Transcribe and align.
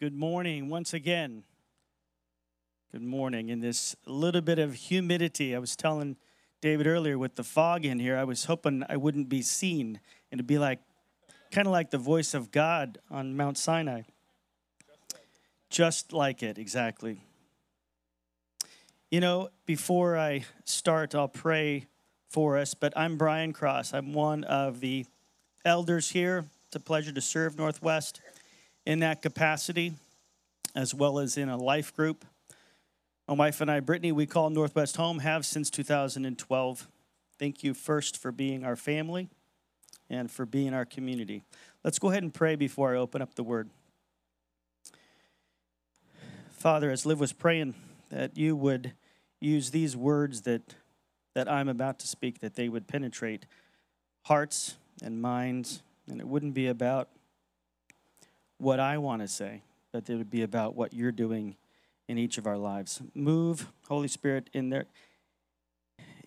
Good 0.00 0.14
morning 0.14 0.68
once 0.68 0.94
again. 0.94 1.42
Good 2.92 3.02
morning. 3.02 3.48
In 3.48 3.58
this 3.58 3.96
little 4.06 4.40
bit 4.40 4.60
of 4.60 4.74
humidity, 4.74 5.56
I 5.56 5.58
was 5.58 5.74
telling 5.74 6.16
David 6.60 6.86
earlier 6.86 7.18
with 7.18 7.34
the 7.34 7.42
fog 7.42 7.84
in 7.84 7.98
here, 7.98 8.16
I 8.16 8.22
was 8.22 8.44
hoping 8.44 8.84
I 8.88 8.96
wouldn't 8.96 9.28
be 9.28 9.42
seen 9.42 9.98
and 10.30 10.38
it'd 10.38 10.46
be 10.46 10.56
like 10.56 10.78
kind 11.50 11.66
of 11.66 11.72
like 11.72 11.90
the 11.90 11.98
voice 11.98 12.32
of 12.32 12.52
God 12.52 12.98
on 13.10 13.36
Mount 13.36 13.58
Sinai. 13.58 14.02
Just 15.68 16.12
like 16.12 16.44
it, 16.44 16.58
exactly. 16.58 17.20
You 19.10 19.18
know, 19.18 19.48
before 19.66 20.16
I 20.16 20.44
start, 20.64 21.16
I'll 21.16 21.26
pray 21.26 21.88
for 22.28 22.56
us, 22.56 22.72
but 22.72 22.92
I'm 22.96 23.16
Brian 23.16 23.52
Cross. 23.52 23.94
I'm 23.94 24.12
one 24.12 24.44
of 24.44 24.78
the 24.78 25.06
elders 25.64 26.10
here. 26.10 26.44
It's 26.68 26.76
a 26.76 26.80
pleasure 26.80 27.10
to 27.10 27.20
serve 27.20 27.58
Northwest 27.58 28.20
in 28.88 29.00
that 29.00 29.20
capacity, 29.20 29.92
as 30.74 30.94
well 30.94 31.18
as 31.18 31.36
in 31.36 31.50
a 31.50 31.58
life 31.58 31.94
group. 31.94 32.24
My 33.28 33.34
wife 33.34 33.60
and 33.60 33.70
I, 33.70 33.80
Brittany, 33.80 34.12
we 34.12 34.24
call 34.24 34.48
Northwest 34.48 34.96
home, 34.96 35.18
have 35.18 35.44
since 35.44 35.68
2012. 35.68 36.88
Thank 37.38 37.62
you 37.62 37.74
first 37.74 38.16
for 38.16 38.32
being 38.32 38.64
our 38.64 38.76
family 38.76 39.28
and 40.08 40.30
for 40.30 40.46
being 40.46 40.72
our 40.72 40.86
community. 40.86 41.42
Let's 41.84 41.98
go 41.98 42.08
ahead 42.08 42.22
and 42.22 42.32
pray 42.32 42.56
before 42.56 42.94
I 42.94 42.98
open 42.98 43.20
up 43.20 43.34
the 43.34 43.42
word. 43.42 43.68
Father, 46.52 46.90
as 46.90 47.04
Liv 47.04 47.20
was 47.20 47.34
praying, 47.34 47.74
that 48.08 48.38
you 48.38 48.56
would 48.56 48.94
use 49.38 49.70
these 49.70 49.98
words 49.98 50.40
that, 50.42 50.76
that 51.34 51.46
I'm 51.46 51.68
about 51.68 51.98
to 51.98 52.08
speak, 52.08 52.40
that 52.40 52.54
they 52.54 52.70
would 52.70 52.88
penetrate 52.88 53.44
hearts 54.22 54.76
and 55.02 55.20
minds, 55.20 55.82
and 56.08 56.22
it 56.22 56.26
wouldn't 56.26 56.54
be 56.54 56.68
about 56.68 57.10
what 58.58 58.80
I 58.80 58.98
want 58.98 59.22
to 59.22 59.28
say, 59.28 59.62
but 59.92 60.08
it 60.10 60.16
would 60.16 60.30
be 60.30 60.42
about 60.42 60.74
what 60.74 60.92
you're 60.92 61.12
doing 61.12 61.56
in 62.06 62.18
each 62.18 62.38
of 62.38 62.46
our 62.46 62.58
lives. 62.58 63.00
Move, 63.14 63.68
Holy 63.88 64.08
Spirit, 64.08 64.50
in 64.52 64.70
there 64.70 64.86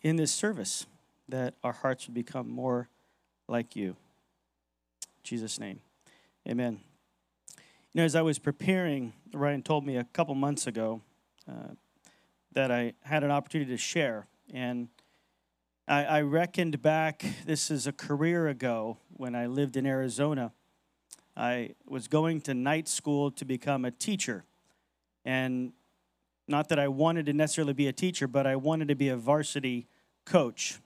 in 0.02 0.16
this 0.16 0.32
service 0.32 0.88
that 1.30 1.54
our 1.64 1.74
hearts 1.74 2.08
would 2.08 2.16
become 2.16 2.50
more 2.50 2.90
like 3.48 3.76
you. 3.76 3.90
In 3.90 5.24
Jesus' 5.24 5.60
name. 5.60 5.80
Amen. 6.48 6.80
You 7.94 8.00
know, 8.00 8.04
as 8.04 8.16
I 8.16 8.22
was 8.22 8.40
preparing, 8.40 9.14
Ryan 9.34 9.62
told 9.62 9.86
me 9.86 9.98
a 9.98 10.06
couple 10.06 10.34
months 10.34 10.66
ago 10.66 11.02
uh, 11.48 11.74
that 12.54 12.72
I 12.72 12.94
had 13.02 13.24
an 13.24 13.32
opportunity 13.32 13.72
to 13.72 13.78
share. 13.78 14.28
And 14.54 14.88
I, 15.88 16.06
I 16.06 16.22
reckoned 16.22 16.82
back, 16.82 17.24
this 17.46 17.70
is 17.70 17.88
a 17.88 17.92
career 17.92 18.48
ago 18.48 18.98
when 19.16 19.36
I 19.36 19.46
lived 19.46 19.78
in 19.78 19.86
Arizona. 19.86 20.52
I 21.36 21.76
was 21.88 22.08
going 22.08 22.42
to 22.42 22.54
night 22.54 22.88
school 22.88 23.32
to 23.32 23.46
become 23.46 23.86
a 23.86 23.92
teacher. 23.92 24.44
And 25.24 25.74
not 26.48 26.70
that 26.70 26.80
I 26.80 26.88
wanted 26.88 27.26
to 27.28 27.34
necessarily 27.34 27.74
be 27.74 27.88
a 27.88 27.94
teacher, 27.94 28.28
but 28.28 28.46
I 28.46 28.56
wanted 28.56 28.88
to 28.90 28.96
be 28.96 29.10
a 29.10 29.18
varsity 29.18 29.88
coach. 30.26 30.80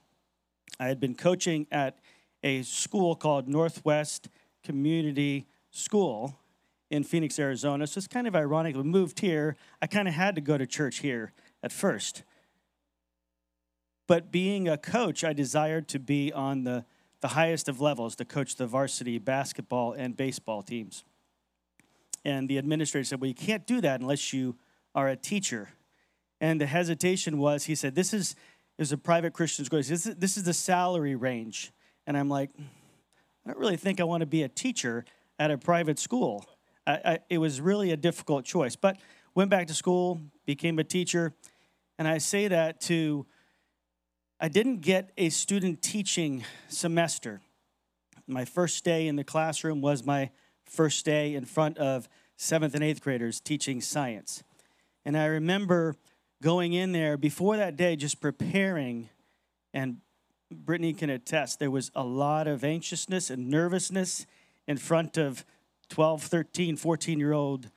I 0.79 0.87
had 0.87 0.99
been 0.99 1.15
coaching 1.15 1.67
at 1.71 1.99
a 2.43 2.61
school 2.63 3.15
called 3.15 3.47
Northwest 3.47 4.29
Community 4.63 5.47
School 5.71 6.37
in 6.89 7.03
Phoenix, 7.03 7.39
Arizona. 7.39 7.87
So 7.87 7.97
it's 7.97 8.07
kind 8.07 8.27
of 8.27 8.35
ironic. 8.35 8.75
We 8.75 8.83
moved 8.83 9.19
here. 9.19 9.55
I 9.81 9.87
kind 9.87 10.07
of 10.07 10.13
had 10.13 10.35
to 10.35 10.41
go 10.41 10.57
to 10.57 10.65
church 10.65 10.99
here 10.99 11.33
at 11.63 11.71
first. 11.71 12.23
But 14.07 14.31
being 14.31 14.67
a 14.67 14.77
coach, 14.77 15.23
I 15.23 15.33
desired 15.33 15.87
to 15.89 15.99
be 15.99 16.31
on 16.31 16.63
the 16.63 16.85
the 17.25 17.29
highest 17.29 17.67
of 17.67 17.81
levels 17.81 18.15
to 18.15 18.23
coach 18.23 18.55
the 18.55 18.67
varsity 18.67 19.17
basketball 19.17 19.93
and 19.93 20.15
baseball 20.15 20.61
teams. 20.61 21.03
And 22.23 22.47
the 22.47 22.59
administrator 22.59 23.03
said, 23.03 23.19
Well, 23.19 23.29
you 23.29 23.33
can't 23.33 23.65
do 23.65 23.81
that 23.81 23.99
unless 23.99 24.31
you 24.31 24.57
are 24.93 25.09
a 25.09 25.15
teacher. 25.15 25.69
And 26.39 26.61
the 26.61 26.67
hesitation 26.67 27.39
was, 27.39 27.63
he 27.63 27.73
said, 27.73 27.95
This 27.95 28.13
is, 28.13 28.35
is 28.77 28.91
a 28.91 28.97
private 28.99 29.33
Christian 29.33 29.65
school. 29.65 29.79
This 29.79 29.89
is, 29.89 30.03
this 30.03 30.37
is 30.37 30.43
the 30.43 30.53
salary 30.53 31.15
range. 31.15 31.71
And 32.05 32.15
I'm 32.15 32.29
like, 32.29 32.51
I 33.43 33.49
don't 33.49 33.57
really 33.57 33.77
think 33.77 33.99
I 33.99 34.03
want 34.03 34.21
to 34.21 34.27
be 34.27 34.43
a 34.43 34.47
teacher 34.47 35.03
at 35.39 35.49
a 35.49 35.57
private 35.57 35.97
school. 35.97 36.45
I, 36.85 36.93
I, 36.93 37.19
it 37.27 37.39
was 37.39 37.59
really 37.59 37.89
a 37.89 37.97
difficult 37.97 38.45
choice. 38.45 38.75
But 38.75 38.99
went 39.33 39.49
back 39.49 39.65
to 39.65 39.73
school, 39.73 40.21
became 40.45 40.77
a 40.77 40.83
teacher. 40.83 41.33
And 41.97 42.07
I 42.07 42.19
say 42.19 42.49
that 42.49 42.81
to 42.81 43.25
I 44.37 44.49
didn't 44.49 44.81
get 44.81 45.11
a 45.17 45.29
student 45.29 45.81
teaching 45.81 46.43
semester. 46.67 47.39
My 48.27 48.43
first 48.43 48.83
day 48.83 49.07
in 49.07 49.15
the 49.15 49.23
classroom 49.23 49.79
was 49.79 50.05
my 50.05 50.29
first 50.65 51.05
day 51.05 51.35
in 51.35 51.45
front 51.45 51.77
of 51.77 52.09
seventh 52.35 52.75
and 52.75 52.83
eighth 52.83 53.01
graders 53.01 53.39
teaching 53.39 53.79
science. 53.79 54.43
And 55.05 55.17
I 55.17 55.27
remember 55.27 55.95
going 56.43 56.73
in 56.73 56.91
there 56.91 57.15
before 57.15 57.55
that 57.55 57.77
day, 57.77 57.95
just 57.95 58.19
preparing, 58.19 59.09
and 59.73 59.97
Brittany 60.51 60.93
can 60.93 61.09
attest, 61.09 61.59
there 61.59 61.71
was 61.71 61.89
a 61.95 62.03
lot 62.03 62.45
of 62.45 62.65
anxiousness 62.65 63.29
and 63.29 63.49
nervousness 63.49 64.25
in 64.67 64.75
front 64.75 65.17
of 65.17 65.45
12, 65.87 66.23
13, 66.23 66.75
14 66.75 67.19
year 67.19 67.31
old 67.31 67.69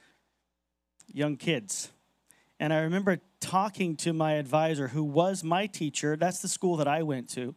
young 1.06 1.36
kids. 1.36 1.92
And 2.60 2.72
I 2.72 2.80
remember 2.80 3.18
talking 3.40 3.96
to 3.96 4.12
my 4.12 4.32
advisor, 4.34 4.88
who 4.88 5.04
was 5.04 5.44
my 5.44 5.66
teacher. 5.66 6.16
That's 6.16 6.40
the 6.40 6.48
school 6.48 6.76
that 6.76 6.88
I 6.88 7.02
went 7.02 7.28
to. 7.30 7.54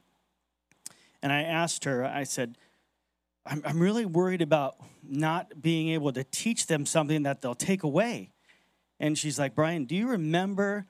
And 1.24 1.32
I 1.32 1.42
asked 1.42 1.86
her, 1.86 2.06
I 2.06 2.24
said, 2.24 2.58
I'm, 3.46 3.62
I'm 3.66 3.80
really 3.80 4.06
worried 4.06 4.42
about 4.42 4.76
not 5.04 5.62
being 5.62 5.90
able 5.90 6.14
to 6.14 6.24
teach 6.24 6.68
them 6.68 6.86
something 6.86 7.24
that 7.24 7.42
they'll 7.42 7.56
take 7.56 7.84
away. 7.84 8.32
And 9.00 9.18
she's 9.18 9.40
like, 9.40 9.56
Brian, 9.56 9.86
do 9.86 9.96
you 9.96 10.10
remember 10.10 10.86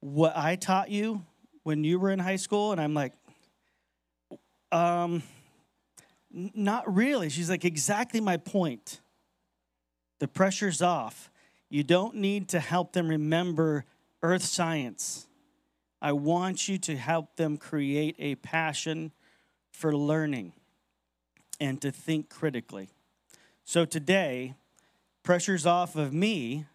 what 0.00 0.36
I 0.36 0.56
taught 0.56 0.90
you 0.90 1.24
when 1.62 1.84
you 1.84 2.00
were 2.00 2.10
in 2.10 2.18
high 2.18 2.36
school? 2.36 2.72
And 2.72 2.80
I'm 2.80 2.94
like, 2.94 3.12
um, 4.72 5.22
not 6.32 6.92
really. 6.92 7.28
She's 7.28 7.50
like, 7.50 7.64
exactly 7.64 8.20
my 8.20 8.36
point. 8.36 9.00
The 10.18 10.26
pressure's 10.26 10.82
off. 10.82 11.30
You 11.72 11.82
don't 11.82 12.16
need 12.16 12.48
to 12.48 12.60
help 12.60 12.92
them 12.92 13.08
remember 13.08 13.86
earth 14.22 14.42
science. 14.42 15.26
I 16.02 16.12
want 16.12 16.68
you 16.68 16.76
to 16.76 16.98
help 16.98 17.36
them 17.36 17.56
create 17.56 18.14
a 18.18 18.34
passion 18.34 19.10
for 19.70 19.96
learning 19.96 20.52
and 21.58 21.80
to 21.80 21.90
think 21.90 22.28
critically. 22.28 22.90
So 23.64 23.86
today, 23.86 24.52
pressure's 25.22 25.64
off 25.64 25.96
of 25.96 26.12
me. 26.12 26.66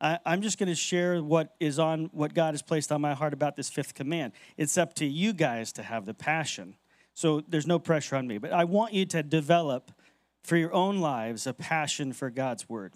I, 0.00 0.18
am 0.26 0.42
just 0.42 0.58
going 0.58 0.68
to 0.68 0.74
share 0.74 1.22
what 1.22 1.54
is 1.60 1.78
on 1.78 2.10
what 2.12 2.34
God 2.34 2.54
has 2.54 2.62
placed 2.62 2.90
on 2.90 3.00
my 3.00 3.14
heart 3.14 3.32
about 3.32 3.54
this 3.54 3.70
fifth 3.70 3.94
command. 3.94 4.32
It's 4.56 4.76
up 4.76 4.94
to 4.94 5.06
you 5.06 5.32
guys 5.32 5.72
to 5.74 5.84
have 5.84 6.06
the 6.06 6.14
passion. 6.14 6.74
So 7.14 7.40
there's 7.46 7.68
no 7.68 7.78
pressure 7.78 8.16
on 8.16 8.26
me. 8.26 8.38
But 8.38 8.52
I 8.52 8.64
want 8.64 8.94
you 8.94 9.06
to 9.06 9.22
develop 9.22 9.92
for 10.42 10.56
your 10.56 10.74
own 10.74 10.98
lives 10.98 11.46
a 11.46 11.54
passion 11.54 12.12
for 12.12 12.30
God's 12.30 12.68
word. 12.68 12.94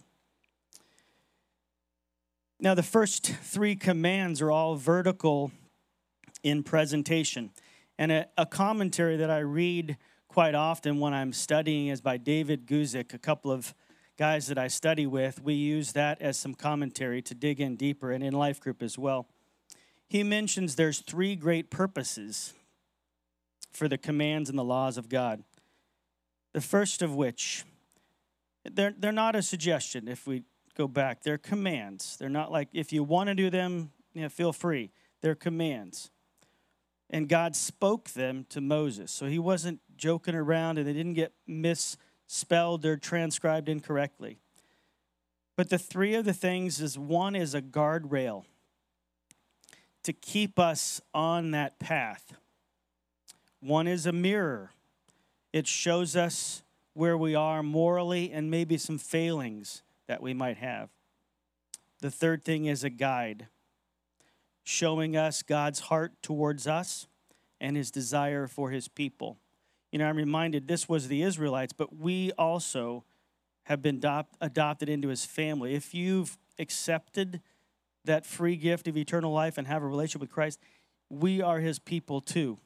Now, 2.61 2.75
the 2.75 2.83
first 2.83 3.27
three 3.27 3.75
commands 3.75 4.41
are 4.41 4.51
all 4.51 4.77
vertical 4.77 5.51
in 6.43 6.63
presentation. 6.63 7.51
And 7.99 8.13
a, 8.13 8.27
a, 8.37 8.47
commentary 8.47 9.17
that 9.17 9.31
I 9.31 9.39
read 9.39 9.97
quite 10.29 10.55
often 10.55 11.01
when 11.01 11.15
I'm 11.15 11.33
studying 11.33 11.89
is 11.89 12.01
by 12.01 12.17
David 12.17 12.67
Guzik, 12.67 13.13
a 13.13 13.19
couple 13.19 13.51
of 13.51 13.75
guys 14.17 14.47
that 14.47 14.59
I 14.59 14.69
study 14.69 15.07
with. 15.07 15.43
We 15.43 15.55
use 15.55 15.93
that 15.93 16.21
as 16.21 16.37
some 16.37 16.55
commentary 16.55 17.23
to 17.23 17.35
dig 17.35 17.61
in 17.61 17.77
deeper 17.77 18.13
and 18.13 18.23
in 18.23 18.33
life 18.33 18.61
group 18.61 18.83
as 18.83 18.99
well. 18.99 19.27
He 20.09 20.23
mentions 20.23 20.77
there's 20.77 21.01
three 21.01 21.35
great 21.35 21.71
purposes 21.71 22.55
for 23.73 23.89
the 23.89 23.99
commands 23.99 24.49
and 24.49 24.59
the 24.59 24.65
laws 24.65 24.97
of 24.97 25.09
God. 25.09 25.43
The 26.53 26.61
first 26.61 27.03
of 27.03 27.15
which, 27.15 27.65
they're, 28.65 28.95
they're 28.97 29.13
not 29.13 29.35
a 29.35 29.43
suggestion 29.43 30.07
if 30.07 30.27
we 30.27 30.45
go 30.77 30.89
back. 30.89 31.23
They're 31.23 31.39
commands. 31.39 32.17
They're 32.17 32.29
not 32.29 32.53
like, 32.53 32.69
if 32.73 32.93
you 32.93 33.03
want 33.03 33.29
to 33.29 33.35
do 33.35 33.51
them, 33.51 33.91
you 34.13 34.23
know, 34.23 34.29
feel 34.29 34.53
free. 34.53 34.91
They're 35.21 35.35
commands. 35.35 36.11
And 37.11 37.29
God 37.29 37.55
spoke 37.55 38.11
them 38.11 38.47
to 38.51 38.61
Moses. 38.61 39.11
So 39.13 39.27
he 39.27 39.39
wasn't 39.39 39.81
joking 39.97 40.35
around 40.35 40.79
and 40.79 40.87
they 40.87 40.93
didn't 40.93 41.15
get 41.15 41.33
misspelled 41.47 42.85
or 42.85 42.97
transcribed 42.97 43.69
incorrectly. 43.69 44.39
But 45.57 45.71
the 45.71 45.79
three 45.79 46.15
of 46.15 46.25
the 46.25 46.33
things 46.33 46.81
is 46.81 46.99
one 46.99 47.37
is 47.37 47.55
a 47.55 47.63
guardrail 47.63 48.45
to 50.03 50.13
keep 50.13 50.59
us 50.59 51.01
on 51.13 51.53
that 51.53 51.79
path. 51.79 52.35
One 53.61 53.87
is 53.87 54.07
a 54.07 54.13
mirror. 54.13 54.73
It 55.53 55.67
shows 55.67 56.17
us 56.17 56.63
where 56.93 57.17
we 57.17 57.35
are 57.35 57.63
morally 57.63 58.31
and 58.33 58.51
maybe 58.51 58.77
some 58.77 58.99
failings 58.99 59.83
that 60.07 60.23
we 60.23 60.35
might 60.35 60.57
have. 60.59 60.91
The 62.01 62.11
third 62.11 62.45
thing 62.45 62.67
is 62.67 62.85
a 62.85 62.91
guide, 62.91 63.49
showing 64.63 65.17
us 65.17 65.43
God's 65.43 65.81
heart 65.81 66.13
towards 66.23 66.67
us 66.67 67.07
and 67.61 67.77
his 67.77 67.91
desire 67.91 68.47
for 68.47 68.71
his 68.71 68.89
people. 68.89 69.39
You 69.91 69.99
know, 69.99 70.07
I'm 70.07 70.17
reminded 70.17 70.69
this 70.69 70.89
was 70.89 71.09
the 71.09 71.23
Israelites, 71.23 71.73
but 71.73 71.97
we 71.97 72.33
also 72.33 73.05
have 73.65 73.81
been 73.81 73.97
adopt, 73.97 74.37
adopted 74.41 74.89
into 74.89 75.09
his 75.09 75.25
family, 75.25 75.75
if 75.75 75.95
you've 75.95 76.37
accepted 76.59 77.41
that 78.05 78.27
free 78.27 78.57
gift 78.57 78.87
of 78.87 78.97
eternal 78.97 79.33
life 79.33 79.57
and 79.57 79.67
have 79.67 79.83
a 79.83 79.87
relationship 79.87 80.21
with 80.21 80.31
Christ, 80.31 80.61
we 81.09 81.41
are 81.41 81.61
his 81.61 81.79
people 81.79 82.21
too. 82.21 82.59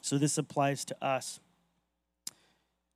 So 0.00 0.18
this 0.18 0.36
applies 0.38 0.84
to 0.86 1.04
us. 1.04 1.40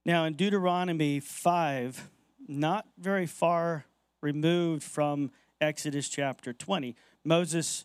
Now, 0.04 0.24
in 0.24 0.34
Deuteronomy 0.34 1.20
5, 1.20 2.10
not 2.48 2.86
very 2.98 3.26
far 3.26 3.86
removed 4.20 4.82
from 4.82 5.30
Exodus 5.60 6.08
chapter 6.08 6.52
20, 6.52 6.96
Moses, 7.24 7.84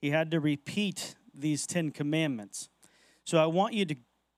he 0.00 0.10
had 0.10 0.30
to 0.30 0.40
repeat 0.40 1.14
these 1.34 1.66
10 1.66 1.90
commandments. 1.90 2.68
So 3.24 3.38
I 3.38 3.46
want 3.46 3.74
you 3.74 3.84
to 3.86 3.96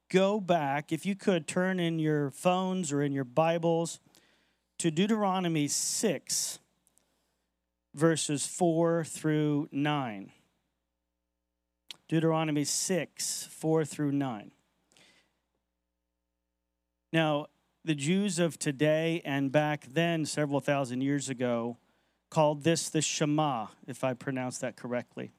go 0.08 0.40
back, 0.40 0.92
if 0.92 1.04
you 1.04 1.14
could 1.14 1.46
turn 1.46 1.78
in 1.78 1.98
your 1.98 2.30
phones 2.30 2.92
or 2.92 3.02
in 3.02 3.12
your 3.12 3.24
Bibles 3.24 4.00
to 4.78 4.90
Deuteronomy 4.90 5.68
6, 5.68 6.58
verses 7.94 8.46
4 8.46 9.04
through 9.04 9.68
9. 9.72 10.32
Deuteronomy 12.08 12.64
6, 12.64 13.48
4 13.50 13.84
through 13.84 14.12
9. 14.12 14.50
Now, 17.12 17.46
the 17.84 17.94
Jews 17.94 18.38
of 18.38 18.58
today 18.58 19.22
and 19.24 19.50
back 19.52 19.86
then, 19.88 20.24
several 20.26 20.60
thousand 20.60 21.00
years 21.00 21.28
ago, 21.28 21.78
called 22.30 22.64
this 22.64 22.88
the 22.88 23.00
Shema, 23.00 23.68
if 23.86 24.04
I 24.04 24.14
pronounce 24.14 24.58
that 24.58 24.76
correctly. 24.76 25.32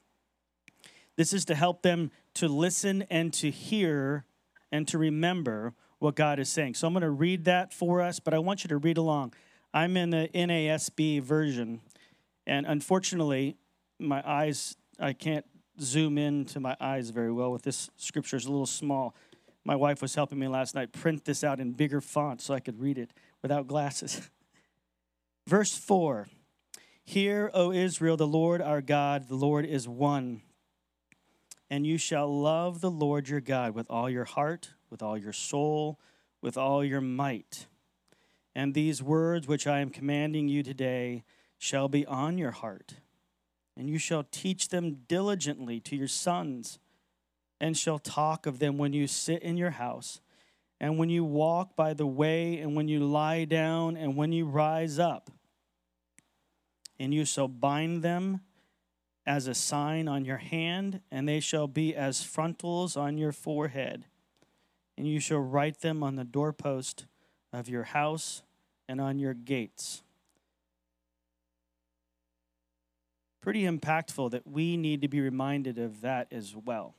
This 1.15 1.33
is 1.33 1.45
to 1.45 1.55
help 1.55 1.81
them 1.81 2.11
to 2.35 2.47
listen 2.47 3.03
and 3.09 3.33
to 3.33 3.51
hear 3.51 4.25
and 4.71 4.87
to 4.87 4.97
remember 4.97 5.73
what 5.99 6.15
God 6.15 6.39
is 6.39 6.49
saying. 6.49 6.75
So 6.75 6.87
I'm 6.87 6.93
going 6.93 7.01
to 7.01 7.09
read 7.09 7.45
that 7.45 7.73
for 7.73 8.01
us, 8.01 8.19
but 8.19 8.33
I 8.33 8.39
want 8.39 8.63
you 8.63 8.69
to 8.69 8.77
read 8.77 8.97
along. 8.97 9.33
I'm 9.73 9.97
in 9.97 10.09
the 10.09 10.29
NASB 10.33 11.21
version, 11.21 11.81
and 12.47 12.65
unfortunately, 12.65 13.57
my 13.99 14.23
eyes, 14.25 14.77
I 14.99 15.13
can't 15.13 15.45
zoom 15.79 16.17
into 16.17 16.59
my 16.59 16.75
eyes 16.79 17.09
very 17.09 17.31
well 17.31 17.51
with 17.51 17.63
this 17.63 17.89
scripture, 17.97 18.37
it's 18.37 18.45
a 18.45 18.49
little 18.49 18.65
small. 18.65 19.13
My 19.65 19.75
wife 19.75 20.01
was 20.01 20.15
helping 20.15 20.39
me 20.39 20.47
last 20.47 20.75
night 20.75 20.91
print 20.91 21.25
this 21.25 21.43
out 21.43 21.59
in 21.59 21.73
bigger 21.73 22.01
font 22.01 22.41
so 22.41 22.53
I 22.53 22.59
could 22.59 22.79
read 22.79 22.97
it 22.97 23.11
without 23.41 23.67
glasses. 23.67 24.29
Verse 25.47 25.75
4 25.75 26.27
Hear, 27.03 27.49
O 27.53 27.71
Israel, 27.71 28.17
the 28.17 28.27
Lord 28.27 28.61
our 28.61 28.81
God, 28.81 29.27
the 29.27 29.35
Lord 29.35 29.65
is 29.65 29.87
one. 29.87 30.41
And 31.69 31.85
you 31.85 31.97
shall 31.97 32.27
love 32.27 32.81
the 32.81 32.91
Lord 32.91 33.29
your 33.29 33.41
God 33.41 33.75
with 33.75 33.89
all 33.89 34.09
your 34.09 34.25
heart, 34.25 34.71
with 34.89 35.01
all 35.01 35.17
your 35.17 35.33
soul, 35.33 35.99
with 36.41 36.57
all 36.57 36.83
your 36.83 37.01
might. 37.01 37.67
And 38.55 38.73
these 38.73 39.01
words 39.01 39.47
which 39.47 39.67
I 39.67 39.79
am 39.79 39.89
commanding 39.89 40.47
you 40.49 40.63
today 40.63 41.23
shall 41.57 41.87
be 41.87 42.05
on 42.05 42.37
your 42.37 42.51
heart, 42.51 42.95
and 43.75 43.89
you 43.89 43.97
shall 43.97 44.23
teach 44.23 44.69
them 44.69 44.99
diligently 45.07 45.79
to 45.81 45.95
your 45.95 46.07
sons, 46.07 46.79
and 47.59 47.77
shall 47.77 47.99
talk 47.99 48.45
of 48.45 48.59
them 48.59 48.77
when 48.77 48.93
you 48.93 49.07
sit 49.07 49.41
in 49.41 49.57
your 49.57 49.71
house, 49.71 50.21
and 50.79 50.97
when 50.97 51.09
you 51.09 51.23
walk 51.23 51.75
by 51.75 51.93
the 51.93 52.07
way, 52.07 52.57
and 52.59 52.75
when 52.75 52.87
you 52.87 52.99
lie 52.99 53.45
down, 53.45 53.97
and 53.97 54.15
when 54.15 54.31
you 54.31 54.45
rise 54.45 54.97
up. 54.97 55.29
And 56.97 57.13
you 57.13 57.25
shall 57.25 57.47
bind 57.47 58.01
them 58.01 58.41
as 59.25 59.47
a 59.47 59.53
sign 59.53 60.07
on 60.07 60.25
your 60.25 60.37
hand, 60.37 61.01
and 61.11 61.27
they 61.27 61.39
shall 61.39 61.67
be 61.67 61.95
as 61.95 62.23
frontals 62.23 62.97
on 62.97 63.17
your 63.17 63.31
forehead. 63.31 64.05
And 64.97 65.07
you 65.07 65.19
shall 65.19 65.39
write 65.39 65.81
them 65.81 66.03
on 66.03 66.15
the 66.15 66.23
doorpost 66.23 67.05
of 67.53 67.69
your 67.69 67.83
house 67.83 68.43
and 68.87 68.99
on 68.99 69.19
your 69.19 69.33
gates. 69.33 70.03
Pretty 73.41 73.63
impactful 73.63 74.31
that 74.31 74.45
we 74.45 74.75
need 74.75 75.01
to 75.01 75.07
be 75.07 75.21
reminded 75.21 75.77
of 75.77 76.01
that 76.01 76.27
as 76.31 76.55
well. 76.55 76.95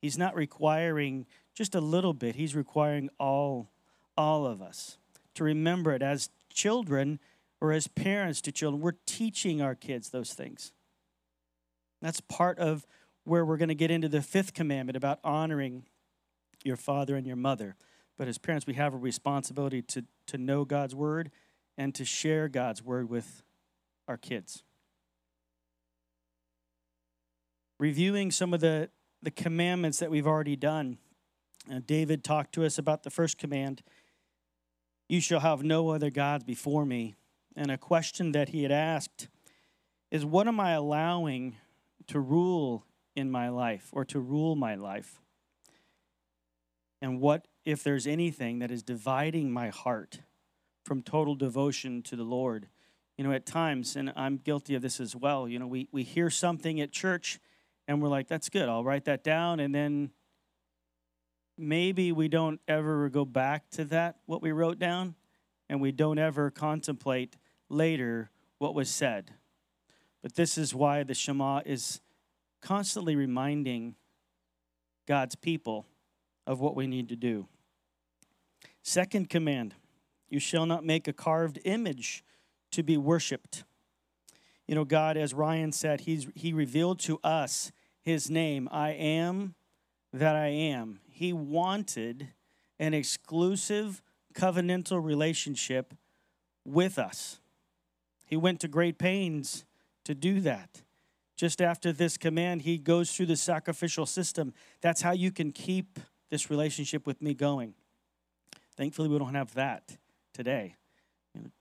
He's 0.00 0.18
not 0.18 0.34
requiring 0.34 1.26
just 1.54 1.74
a 1.74 1.80
little 1.80 2.14
bit, 2.14 2.36
he's 2.36 2.54
requiring 2.54 3.10
all, 3.18 3.70
all 4.16 4.46
of 4.46 4.62
us 4.62 4.98
to 5.38 5.44
remember 5.44 5.92
it 5.92 6.02
as 6.02 6.30
children 6.52 7.20
or 7.60 7.72
as 7.72 7.86
parents 7.86 8.40
to 8.42 8.52
children. 8.52 8.82
We're 8.82 8.98
teaching 9.06 9.62
our 9.62 9.76
kids 9.76 10.10
those 10.10 10.32
things. 10.32 10.72
That's 12.02 12.20
part 12.20 12.58
of 12.58 12.86
where 13.24 13.44
we're 13.44 13.56
going 13.56 13.68
to 13.68 13.74
get 13.74 13.90
into 13.90 14.08
the 14.08 14.20
fifth 14.20 14.52
commandment 14.52 14.96
about 14.96 15.20
honoring 15.22 15.84
your 16.64 16.76
father 16.76 17.14
and 17.14 17.24
your 17.24 17.36
mother. 17.36 17.76
But 18.16 18.26
as 18.26 18.36
parents, 18.36 18.66
we 18.66 18.74
have 18.74 18.94
a 18.94 18.96
responsibility 18.96 19.80
to, 19.82 20.04
to 20.26 20.38
know 20.38 20.64
God's 20.64 20.94
word 20.94 21.30
and 21.76 21.94
to 21.94 22.04
share 22.04 22.48
God's 22.48 22.82
word 22.82 23.08
with 23.08 23.42
our 24.08 24.16
kids. 24.16 24.64
Reviewing 27.78 28.32
some 28.32 28.52
of 28.52 28.58
the, 28.58 28.90
the 29.22 29.30
commandments 29.30 29.98
that 29.98 30.10
we've 30.10 30.26
already 30.26 30.56
done, 30.56 30.98
uh, 31.70 31.80
David 31.84 32.24
talked 32.24 32.52
to 32.54 32.64
us 32.64 32.78
about 32.78 33.02
the 33.02 33.10
first 33.10 33.38
command 33.38 33.82
You 35.08 35.20
shall 35.20 35.40
have 35.40 35.62
no 35.62 35.90
other 35.90 36.10
gods 36.10 36.44
before 36.44 36.84
me. 36.84 37.16
And 37.56 37.70
a 37.70 37.78
question 37.78 38.32
that 38.32 38.50
he 38.50 38.62
had 38.62 38.72
asked 38.72 39.28
is 40.10 40.24
What 40.24 40.46
am 40.46 40.60
I 40.60 40.72
allowing 40.72 41.56
to 42.06 42.20
rule 42.20 42.84
in 43.16 43.30
my 43.30 43.48
life 43.48 43.88
or 43.92 44.04
to 44.06 44.20
rule 44.20 44.54
my 44.54 44.74
life? 44.74 45.20
And 47.00 47.20
what 47.20 47.46
if 47.64 47.82
there's 47.82 48.06
anything 48.06 48.58
that 48.58 48.70
is 48.70 48.82
dividing 48.82 49.52
my 49.52 49.68
heart 49.68 50.20
from 50.84 51.02
total 51.02 51.34
devotion 51.34 52.02
to 52.02 52.16
the 52.16 52.24
Lord? 52.24 52.68
You 53.16 53.24
know, 53.24 53.32
at 53.32 53.46
times, 53.46 53.96
and 53.96 54.12
I'm 54.14 54.36
guilty 54.36 54.74
of 54.74 54.82
this 54.82 55.00
as 55.00 55.16
well, 55.16 55.48
you 55.48 55.58
know, 55.58 55.66
we, 55.66 55.88
we 55.90 56.04
hear 56.04 56.30
something 56.30 56.80
at 56.80 56.92
church 56.92 57.40
and 57.88 58.02
we're 58.02 58.08
like, 58.08 58.28
that's 58.28 58.50
good, 58.50 58.68
I'll 58.68 58.84
write 58.84 59.06
that 59.06 59.24
down. 59.24 59.58
And 59.58 59.74
then 59.74 60.10
maybe 61.56 62.12
we 62.12 62.28
don't 62.28 62.60
ever 62.68 63.08
go 63.08 63.24
back 63.24 63.68
to 63.70 63.84
that, 63.86 64.16
what 64.26 64.42
we 64.42 64.52
wrote 64.52 64.78
down, 64.78 65.14
and 65.70 65.80
we 65.80 65.90
don't 65.90 66.18
ever 66.18 66.50
contemplate 66.50 67.36
later 67.70 68.30
what 68.58 68.74
was 68.74 68.90
said. 68.90 69.32
But 70.22 70.34
this 70.34 70.58
is 70.58 70.74
why 70.74 71.02
the 71.02 71.14
Shema 71.14 71.62
is 71.64 72.00
constantly 72.60 73.16
reminding 73.16 73.94
God's 75.06 75.34
people 75.34 75.86
of 76.46 76.60
what 76.60 76.76
we 76.76 76.86
need 76.86 77.08
to 77.08 77.16
do. 77.16 77.48
Second 78.82 79.30
command 79.30 79.74
you 80.28 80.38
shall 80.38 80.66
not 80.66 80.84
make 80.84 81.08
a 81.08 81.12
carved 81.12 81.58
image 81.64 82.22
to 82.70 82.82
be 82.82 82.98
worshiped. 82.98 83.64
You 84.66 84.74
know, 84.74 84.84
God, 84.84 85.16
as 85.16 85.32
Ryan 85.32 85.72
said, 85.72 86.02
he's, 86.02 86.26
He 86.34 86.52
revealed 86.52 86.98
to 87.00 87.18
us 87.24 87.72
His 88.08 88.30
name 88.30 88.70
I 88.72 88.92
am 88.92 89.54
that 90.14 90.34
I 90.34 90.46
am. 90.46 91.00
He 91.10 91.34
wanted 91.34 92.28
an 92.78 92.94
exclusive 92.94 94.00
covenantal 94.32 95.04
relationship 95.04 95.92
with 96.64 96.98
us. 96.98 97.38
He 98.24 98.34
went 98.34 98.60
to 98.60 98.68
great 98.68 98.98
pains 98.98 99.66
to 100.06 100.14
do 100.14 100.40
that. 100.40 100.80
Just 101.36 101.60
after 101.60 101.92
this 101.92 102.16
command, 102.16 102.62
he 102.62 102.78
goes 102.78 103.12
through 103.12 103.26
the 103.26 103.36
sacrificial 103.36 104.06
system. 104.06 104.54
That's 104.80 105.02
how 105.02 105.12
you 105.12 105.30
can 105.30 105.52
keep 105.52 106.00
this 106.30 106.48
relationship 106.48 107.06
with 107.06 107.20
me 107.20 107.34
going. 107.34 107.74
Thankfully, 108.74 109.10
we 109.10 109.18
don't 109.18 109.34
have 109.34 109.52
that 109.52 109.98
today. 110.32 110.76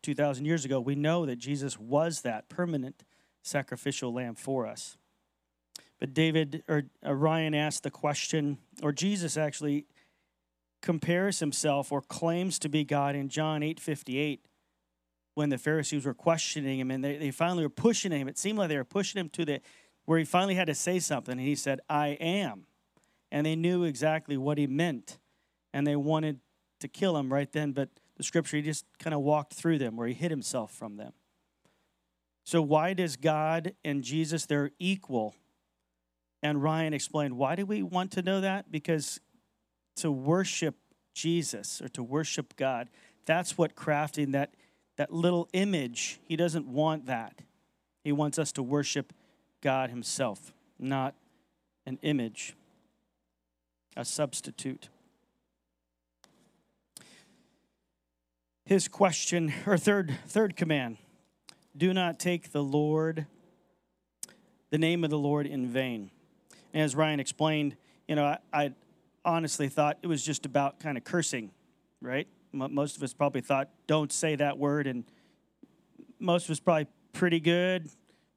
2,000 0.02 0.46
years 0.46 0.64
ago, 0.64 0.80
we 0.80 0.96
know 0.96 1.26
that 1.26 1.40
Jesus 1.40 1.78
was 1.78 2.22
that 2.22 2.48
permanent 2.48 3.04
sacrificial 3.44 4.14
lamb 4.14 4.36
for 4.36 4.66
us. 4.66 4.96
But 6.00 6.14
David 6.14 6.64
or 6.68 6.84
uh, 7.06 7.14
Ryan 7.14 7.56
asked 7.56 7.84
the 7.84 7.92
question, 7.92 8.60
or 8.84 8.92
Jesus 8.92 9.38
actually 9.38 9.86
compares 10.82 11.40
himself 11.40 11.92
or 11.92 12.02
claims 12.02 12.60
to 12.60 12.70
be 12.70 12.84
God 12.84 13.16
in 13.16 13.30
John 13.30 13.64
8 13.64 13.80
58 13.80 14.46
when 15.34 15.50
the 15.50 15.58
Pharisees 15.58 16.06
were 16.06 16.14
questioning 16.14 16.80
him 16.80 16.92
and 16.92 17.04
they, 17.04 17.18
they 17.18 17.32
finally 17.32 17.64
were 17.64 17.70
pushing 17.70 18.12
him. 18.12 18.28
It 18.28 18.38
seemed 18.38 18.58
like 18.60 18.70
they 18.70 18.78
were 18.78 18.84
pushing 18.84 19.20
him 19.20 19.30
to 19.30 19.46
the 19.46 19.62
where 20.08 20.18
he 20.18 20.26
finally 20.26 20.56
had 20.56 20.68
to 20.68 20.74
say 20.74 21.00
something, 21.00 21.34
and 21.34 21.42
he 21.42 21.54
said, 21.54 21.82
I 21.90 22.10
am. 22.22 22.66
And 23.30 23.46
they 23.46 23.58
knew 23.58 23.84
exactly 23.84 24.38
what 24.38 24.58
he 24.58 24.66
meant. 24.66 25.20
And 25.74 25.86
they 25.86 25.98
wanted 25.98 26.40
to 26.80 26.88
kill 26.88 27.18
him 27.18 27.32
right 27.32 27.52
then, 27.52 27.74
but 27.74 27.90
the 28.16 28.24
scripture, 28.24 28.56
he 28.56 28.64
just 28.64 28.86
kind 29.00 29.14
of 29.14 29.20
walked 29.20 29.54
through 29.54 29.80
them 29.80 29.98
where 29.98 30.08
he 30.08 30.14
hid 30.14 30.32
himself 30.32 30.72
from 30.72 30.96
them. 30.96 31.12
So, 32.46 32.62
why 32.62 32.94
does 32.94 33.18
God 33.18 33.74
and 33.84 34.02
Jesus, 34.02 34.46
they're 34.46 34.72
equal? 34.80 35.36
And 36.44 36.62
Ryan 36.62 36.94
explained, 36.94 37.38
why 37.38 37.56
do 37.56 37.66
we 37.66 37.84
want 37.84 38.12
to 38.12 38.22
know 38.22 38.42
that? 38.42 38.72
Because 38.72 39.20
to 39.98 40.12
worship 40.12 40.76
Jesus 41.14 41.82
or 41.82 41.90
to 41.90 42.04
worship 42.04 42.56
God, 42.56 42.90
that's 43.26 43.58
what 43.58 43.76
crafting 43.76 44.32
that 44.34 44.54
that 44.98 45.14
little 45.14 45.48
image, 45.54 46.20
he 46.24 46.36
doesn't 46.36 46.66
want 46.66 47.06
that. 47.06 47.42
He 48.04 48.12
wants 48.12 48.40
us 48.40 48.52
to 48.54 48.64
worship 48.64 49.14
God 49.62 49.92
himself, 49.92 50.52
not 50.80 51.14
an 51.86 52.00
image, 52.02 52.56
a 53.96 54.04
substitute. 54.04 54.90
his 58.68 58.90
question 58.90 59.54
or 59.66 59.78
third 59.78 60.18
third 60.28 60.58
command 60.58 60.98
do 61.76 61.94
not 61.94 62.20
take 62.20 62.52
the 62.52 62.62
lord 62.62 63.26
the 64.72 64.78
name 64.78 65.06
of 65.06 65.10
the 65.10 65.18
lord 65.18 65.48
in 65.48 65.66
vain 65.66 66.12
and 66.78 66.84
as 66.84 66.96
ryan 66.96 67.20
explained 67.20 67.76
you 68.08 68.16
know 68.16 68.26
i, 68.26 68.38
I 68.54 68.74
honestly 69.26 69.68
thought 69.68 69.98
it 70.04 70.08
was 70.08 70.24
just 70.24 70.46
about 70.46 70.80
kind 70.80 70.98
of 70.98 71.04
cursing 71.04 71.52
right? 72.02 72.28
Most 72.52 72.98
of 72.98 73.04
us 73.04 73.14
probably 73.14 73.42
thought 73.42 73.70
don't 73.88 74.12
say 74.12 74.36
that 74.36 74.58
word 74.58 74.88
and 74.88 75.04
most 76.20 76.46
of 76.46 76.52
us 76.52 76.60
probably 76.60 76.88
pretty 77.14 77.40
good. 77.40 77.90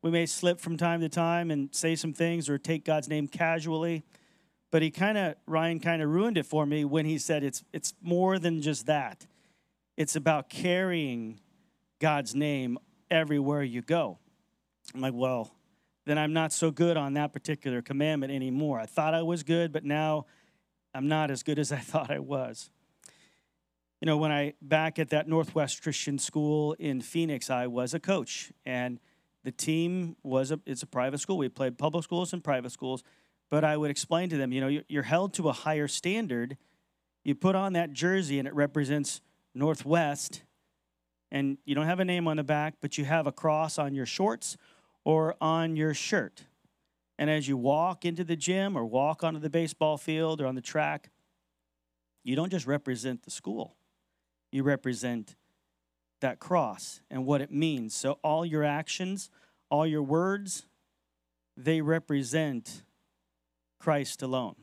We 0.02 0.10
may 0.10 0.26
slip 0.26 0.60
from 0.60 0.76
time 0.76 1.00
to 1.00 1.08
time 1.08 1.50
and 1.50 1.74
say 1.74 1.94
some 1.94 2.12
things 2.12 2.48
or 2.48 2.58
take 2.58 2.84
god's 2.84 3.08
name 3.08 3.28
casually 3.28 4.04
but 4.70 4.82
he 4.82 4.90
kind 4.90 5.18
of 5.18 5.34
ryan 5.46 5.80
kind 5.80 6.00
of 6.00 6.08
ruined 6.08 6.38
it 6.38 6.46
for 6.46 6.64
me 6.64 6.84
when 6.84 7.04
he 7.04 7.18
said 7.18 7.42
it's 7.42 7.64
it's 7.72 7.94
more 8.02 8.38
than 8.38 8.62
just 8.62 8.86
that. 8.86 9.26
It's 9.96 10.16
about 10.16 10.48
carrying 10.48 11.40
God's 11.98 12.34
name 12.34 12.78
everywhere 13.10 13.62
you 13.62 13.82
go. 13.82 14.18
I'm 14.94 15.00
like, 15.00 15.12
well, 15.14 15.52
then 16.06 16.18
I'm 16.18 16.32
not 16.32 16.52
so 16.52 16.70
good 16.70 16.96
on 16.96 17.14
that 17.14 17.32
particular 17.32 17.82
commandment 17.82 18.32
anymore. 18.32 18.80
I 18.80 18.86
thought 18.86 19.14
I 19.14 19.22
was 19.22 19.42
good, 19.42 19.72
but 19.72 19.84
now 19.84 20.26
I'm 20.94 21.08
not 21.08 21.30
as 21.30 21.42
good 21.42 21.58
as 21.58 21.72
I 21.72 21.78
thought 21.78 22.10
I 22.10 22.18
was. 22.18 22.70
You 24.00 24.06
know, 24.06 24.16
when 24.16 24.32
I 24.32 24.54
back 24.62 24.98
at 24.98 25.10
that 25.10 25.28
Northwest 25.28 25.82
Christian 25.82 26.18
School 26.18 26.74
in 26.78 27.02
Phoenix, 27.02 27.50
I 27.50 27.66
was 27.66 27.92
a 27.92 28.00
coach, 28.00 28.50
and 28.64 28.98
the 29.44 29.52
team 29.52 30.16
was 30.22 30.50
a 30.50 30.60
it's 30.64 30.82
a 30.82 30.86
private 30.86 31.18
school. 31.18 31.36
We 31.36 31.50
played 31.50 31.76
public 31.76 32.04
schools 32.04 32.32
and 32.32 32.42
private 32.42 32.72
schools, 32.72 33.02
but 33.50 33.62
I 33.62 33.76
would 33.76 33.90
explain 33.90 34.30
to 34.30 34.38
them, 34.38 34.52
you 34.52 34.60
know, 34.62 34.80
you're 34.88 35.02
held 35.02 35.34
to 35.34 35.50
a 35.50 35.52
higher 35.52 35.86
standard. 35.86 36.56
You 37.24 37.34
put 37.34 37.54
on 37.54 37.74
that 37.74 37.92
jersey, 37.92 38.38
and 38.38 38.48
it 38.48 38.54
represents 38.54 39.20
Northwest, 39.54 40.44
and 41.30 41.58
you 41.66 41.74
don't 41.74 41.86
have 41.86 42.00
a 42.00 42.04
name 42.04 42.26
on 42.26 42.38
the 42.38 42.44
back, 42.44 42.76
but 42.80 42.96
you 42.96 43.04
have 43.04 43.26
a 43.26 43.32
cross 43.32 43.78
on 43.78 43.94
your 43.94 44.06
shorts 44.06 44.56
or 45.04 45.36
on 45.40 45.76
your 45.76 45.94
shirt. 45.94 46.44
And 47.18 47.28
as 47.28 47.48
you 47.48 47.56
walk 47.56 48.04
into 48.04 48.24
the 48.24 48.36
gym 48.36 48.76
or 48.76 48.84
walk 48.84 49.22
onto 49.22 49.40
the 49.40 49.50
baseball 49.50 49.98
field 49.98 50.40
or 50.40 50.46
on 50.46 50.54
the 50.54 50.60
track, 50.60 51.10
you 52.24 52.36
don't 52.36 52.50
just 52.50 52.66
represent 52.66 53.22
the 53.22 53.30
school, 53.30 53.76
you 54.50 54.62
represent 54.62 55.36
that 56.20 56.38
cross 56.38 57.00
and 57.10 57.24
what 57.24 57.40
it 57.40 57.50
means. 57.50 57.94
So 57.94 58.18
all 58.22 58.44
your 58.44 58.64
actions, 58.64 59.30
all 59.70 59.86
your 59.86 60.02
words, 60.02 60.66
they 61.56 61.80
represent 61.80 62.82
Christ 63.78 64.22
alone. 64.22 64.56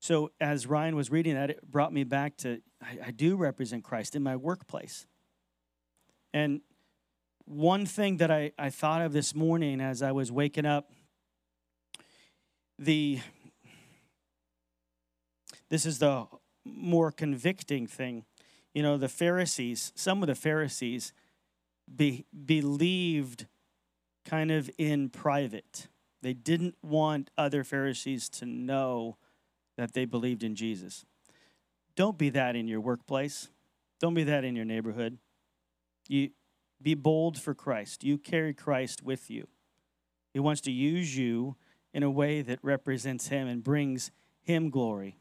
So 0.00 0.32
as 0.40 0.66
Ryan 0.66 0.96
was 0.96 1.10
reading 1.10 1.34
that, 1.34 1.50
it 1.50 1.70
brought 1.70 1.92
me 1.92 2.04
back 2.04 2.36
to 2.38 2.60
I, 2.82 3.06
I 3.06 3.10
do 3.10 3.36
represent 3.36 3.84
Christ 3.84 4.14
in 4.14 4.22
my 4.22 4.36
workplace. 4.36 5.06
And 6.32 6.60
one 7.46 7.86
thing 7.86 8.18
that 8.18 8.30
I, 8.30 8.52
I 8.58 8.70
thought 8.70 9.02
of 9.02 9.12
this 9.12 9.34
morning 9.34 9.80
as 9.80 10.02
I 10.02 10.12
was 10.12 10.32
waking 10.32 10.66
up, 10.66 10.90
the 12.78 13.20
this 15.68 15.86
is 15.86 15.98
the 15.98 16.26
more 16.64 17.10
convicting 17.10 17.86
thing. 17.86 18.24
You 18.74 18.82
know, 18.82 18.96
the 18.96 19.08
Pharisees, 19.08 19.92
some 19.94 20.22
of 20.22 20.26
the 20.26 20.34
Pharisees 20.34 21.12
be, 21.94 22.26
believed 22.44 23.46
kind 24.24 24.50
of 24.50 24.70
in 24.78 25.08
private. 25.10 25.88
They 26.22 26.32
didn't 26.32 26.76
want 26.82 27.30
other 27.36 27.64
Pharisees 27.64 28.28
to 28.30 28.46
know 28.46 29.16
that 29.76 29.92
they 29.92 30.04
believed 30.04 30.42
in 30.42 30.54
Jesus. 30.54 31.04
Don't 31.96 32.18
be 32.18 32.30
that 32.30 32.56
in 32.56 32.66
your 32.66 32.80
workplace. 32.80 33.48
Don't 34.00 34.14
be 34.14 34.24
that 34.24 34.44
in 34.44 34.56
your 34.56 34.64
neighborhood. 34.64 35.18
You 36.08 36.30
be 36.84 36.94
bold 36.94 37.40
for 37.40 37.54
Christ. 37.54 38.04
You 38.04 38.18
carry 38.18 38.54
Christ 38.54 39.02
with 39.02 39.30
you. 39.30 39.48
He 40.32 40.38
wants 40.38 40.60
to 40.62 40.70
use 40.70 41.16
you 41.16 41.56
in 41.92 42.02
a 42.02 42.10
way 42.10 42.42
that 42.42 42.58
represents 42.62 43.28
him 43.28 43.48
and 43.48 43.64
brings 43.64 44.10
him 44.42 44.68
glory. 44.70 45.16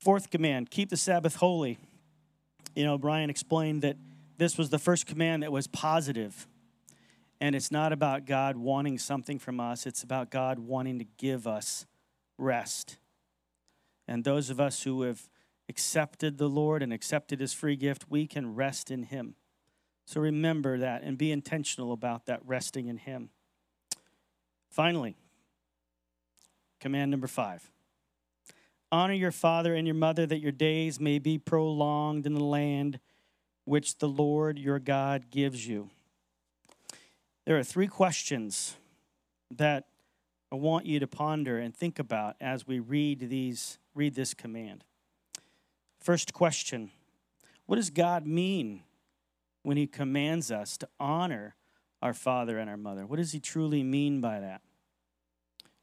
Fourth 0.00 0.30
command, 0.30 0.70
keep 0.70 0.90
the 0.90 0.96
Sabbath 0.96 1.36
holy. 1.36 1.78
You 2.76 2.84
know, 2.84 2.98
Brian 2.98 3.30
explained 3.30 3.82
that 3.82 3.96
this 4.36 4.58
was 4.58 4.70
the 4.70 4.78
first 4.78 5.06
command 5.06 5.42
that 5.42 5.50
was 5.50 5.66
positive. 5.66 6.46
And 7.40 7.54
it's 7.54 7.70
not 7.70 7.92
about 7.92 8.26
God 8.26 8.56
wanting 8.56 8.98
something 8.98 9.38
from 9.38 9.60
us, 9.60 9.86
it's 9.86 10.02
about 10.02 10.30
God 10.30 10.58
wanting 10.58 10.98
to 10.98 11.06
give 11.16 11.46
us 11.46 11.86
rest. 12.36 12.98
And 14.06 14.24
those 14.24 14.50
of 14.50 14.60
us 14.60 14.82
who 14.82 15.02
have 15.02 15.28
accepted 15.68 16.38
the 16.38 16.48
Lord 16.48 16.82
and 16.82 16.92
accepted 16.92 17.40
his 17.40 17.52
free 17.52 17.76
gift, 17.76 18.06
we 18.08 18.26
can 18.26 18.54
rest 18.54 18.90
in 18.90 19.04
him. 19.04 19.34
So 20.04 20.20
remember 20.20 20.78
that 20.78 21.02
and 21.02 21.18
be 21.18 21.30
intentional 21.30 21.92
about 21.92 22.26
that 22.26 22.40
resting 22.46 22.88
in 22.88 22.96
him. 22.96 23.30
Finally, 24.70 25.16
command 26.80 27.10
number 27.10 27.26
five 27.26 27.70
honor 28.90 29.12
your 29.12 29.32
father 29.32 29.74
and 29.74 29.86
your 29.86 29.94
mother 29.94 30.24
that 30.24 30.40
your 30.40 30.52
days 30.52 30.98
may 30.98 31.18
be 31.18 31.36
prolonged 31.36 32.24
in 32.24 32.32
the 32.32 32.44
land 32.44 32.98
which 33.64 33.98
the 33.98 34.08
Lord 34.08 34.58
your 34.58 34.78
God 34.78 35.30
gives 35.30 35.66
you. 35.66 35.90
There 37.44 37.58
are 37.58 37.64
three 37.64 37.86
questions 37.86 38.76
that 39.50 39.88
I 40.50 40.54
want 40.54 40.86
you 40.86 41.00
to 41.00 41.06
ponder 41.06 41.58
and 41.58 41.76
think 41.76 41.98
about 41.98 42.36
as 42.40 42.66
we 42.66 42.78
read 42.78 43.28
these 43.28 43.78
read 43.94 44.14
this 44.14 44.32
command. 44.32 44.84
First 46.08 46.32
question, 46.32 46.90
what 47.66 47.76
does 47.76 47.90
God 47.90 48.26
mean 48.26 48.82
when 49.62 49.76
he 49.76 49.86
commands 49.86 50.50
us 50.50 50.78
to 50.78 50.88
honor 50.98 51.54
our 52.00 52.14
father 52.14 52.56
and 52.56 52.70
our 52.70 52.78
mother? 52.78 53.04
What 53.04 53.16
does 53.16 53.32
he 53.32 53.40
truly 53.40 53.82
mean 53.82 54.22
by 54.22 54.40
that? 54.40 54.62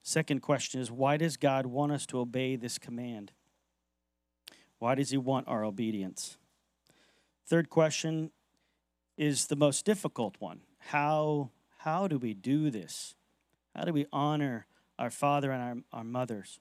Second 0.01 0.41
question 0.41 0.81
is 0.81 0.89
why 0.89 1.17
does 1.17 1.37
God 1.37 1.67
want 1.67 1.91
us 1.91 2.07
to 2.07 2.17
obey 2.17 2.55
this 2.55 2.79
command? 2.79 3.33
Why 4.79 4.95
does 4.95 5.11
he 5.11 5.17
want 5.17 5.47
our 5.47 5.63
obedience? 5.63 6.37
Third 7.45 7.69
question 7.69 8.31
is 9.19 9.45
the 9.45 9.55
most 9.55 9.85
difficult 9.85 10.37
one. 10.39 10.61
How 10.79 11.51
how 11.77 12.07
do 12.07 12.17
we 12.17 12.33
do 12.33 12.71
this? 12.71 13.13
How 13.75 13.83
do 13.83 13.93
we 13.93 14.07
honor 14.11 14.65
our 14.97 15.11
father 15.11 15.51
and 15.51 15.61
our, 15.61 15.99
our 15.99 16.03
mothers? 16.03 16.59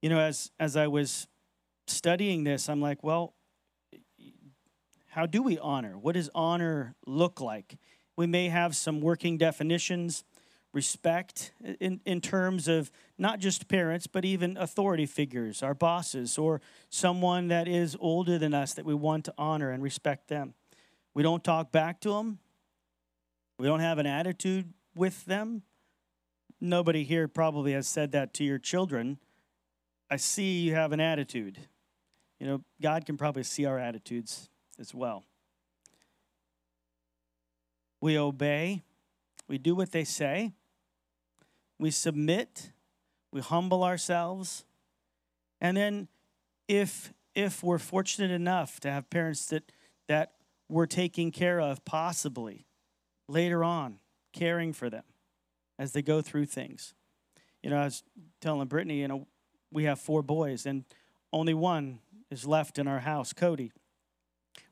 You 0.00 0.08
know, 0.08 0.20
as, 0.20 0.50
as 0.58 0.74
I 0.74 0.86
was 0.86 1.26
studying 1.90 2.44
this, 2.44 2.68
I'm 2.68 2.80
like, 2.80 3.02
well, 3.02 3.34
how 5.08 5.26
do 5.26 5.42
we 5.42 5.58
honor? 5.58 5.98
What 5.98 6.14
does 6.14 6.30
honor 6.34 6.94
look 7.06 7.40
like? 7.40 7.76
We 8.16 8.26
may 8.26 8.48
have 8.48 8.76
some 8.76 9.00
working 9.00 9.38
definitions, 9.38 10.24
respect 10.72 11.52
in, 11.80 12.00
in 12.04 12.20
terms 12.20 12.68
of 12.68 12.90
not 13.16 13.38
just 13.38 13.68
parents, 13.68 14.06
but 14.06 14.24
even 14.24 14.56
authority 14.56 15.06
figures, 15.06 15.62
our 15.62 15.74
bosses, 15.74 16.36
or 16.36 16.60
someone 16.90 17.48
that 17.48 17.66
is 17.66 17.96
older 18.00 18.38
than 18.38 18.54
us 18.54 18.74
that 18.74 18.84
we 18.84 18.94
want 18.94 19.24
to 19.24 19.34
honor 19.38 19.70
and 19.70 19.82
respect 19.82 20.28
them. 20.28 20.54
We 21.14 21.22
don't 21.22 21.42
talk 21.42 21.72
back 21.72 22.00
to 22.02 22.10
them. 22.10 22.38
We 23.58 23.66
don't 23.66 23.80
have 23.80 23.98
an 23.98 24.06
attitude 24.06 24.72
with 24.94 25.24
them. 25.24 25.62
Nobody 26.60 27.04
here 27.04 27.28
probably 27.28 27.72
has 27.72 27.88
said 27.88 28.12
that 28.12 28.34
to 28.34 28.44
your 28.44 28.58
children. 28.58 29.18
I 30.10 30.16
see 30.16 30.60
you 30.60 30.74
have 30.74 30.92
an 30.92 31.00
attitude. 31.00 31.58
You 32.38 32.46
know, 32.46 32.64
God 32.80 33.04
can 33.04 33.16
probably 33.16 33.42
see 33.42 33.64
our 33.64 33.78
attitudes 33.78 34.48
as 34.78 34.94
well. 34.94 35.24
We 38.00 38.16
obey, 38.16 38.82
we 39.48 39.58
do 39.58 39.74
what 39.74 39.90
they 39.90 40.04
say, 40.04 40.52
we 41.78 41.90
submit, 41.90 42.70
we 43.32 43.40
humble 43.40 43.82
ourselves, 43.82 44.64
and 45.60 45.76
then 45.76 46.08
if 46.68 47.12
if 47.34 47.62
we're 47.62 47.78
fortunate 47.78 48.30
enough 48.30 48.78
to 48.80 48.90
have 48.90 49.10
parents 49.10 49.46
that 49.46 49.72
that 50.06 50.32
we're 50.68 50.86
taking 50.86 51.32
care 51.32 51.60
of 51.60 51.84
possibly 51.84 52.66
later 53.28 53.64
on, 53.64 53.98
caring 54.32 54.72
for 54.72 54.88
them 54.90 55.04
as 55.78 55.92
they 55.92 56.02
go 56.02 56.20
through 56.20 56.46
things. 56.46 56.94
You 57.62 57.70
know, 57.70 57.78
I 57.78 57.84
was 57.84 58.02
telling 58.40 58.68
Brittany, 58.68 59.00
you 59.00 59.08
know, 59.08 59.26
we 59.72 59.84
have 59.84 59.98
four 59.98 60.22
boys, 60.22 60.66
and 60.66 60.84
only 61.32 61.54
one 61.54 61.98
is 62.30 62.46
left 62.46 62.78
in 62.78 62.86
our 62.86 63.00
house, 63.00 63.32
Cody. 63.32 63.72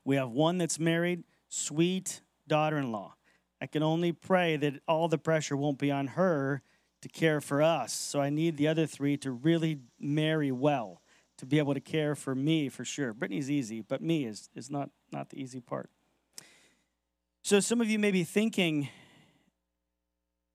We 0.03 0.15
have 0.15 0.29
one 0.29 0.57
that's 0.57 0.79
married, 0.79 1.23
sweet 1.49 2.21
daughter 2.47 2.77
in 2.77 2.91
law. 2.91 3.15
I 3.61 3.65
can 3.67 3.83
only 3.83 4.11
pray 4.11 4.57
that 4.57 4.81
all 4.87 5.07
the 5.07 5.17
pressure 5.17 5.57
won't 5.57 5.79
be 5.79 5.91
on 5.91 6.07
her 6.07 6.61
to 7.01 7.09
care 7.09 7.41
for 7.41 7.61
us. 7.61 7.93
So 7.93 8.21
I 8.21 8.29
need 8.29 8.57
the 8.57 8.67
other 8.67 8.85
three 8.85 9.17
to 9.17 9.31
really 9.31 9.79
marry 9.99 10.51
well, 10.51 11.01
to 11.37 11.45
be 11.45 11.57
able 11.57 11.73
to 11.73 11.79
care 11.79 12.15
for 12.15 12.35
me 12.35 12.69
for 12.69 12.85
sure. 12.85 13.13
Brittany's 13.13 13.49
easy, 13.49 13.81
but 13.81 14.01
me 14.01 14.25
is, 14.25 14.49
is 14.55 14.69
not, 14.69 14.89
not 15.11 15.29
the 15.29 15.41
easy 15.41 15.59
part. 15.59 15.89
So 17.43 17.59
some 17.59 17.81
of 17.81 17.89
you 17.89 17.97
may 17.97 18.11
be 18.11 18.23
thinking, 18.23 18.89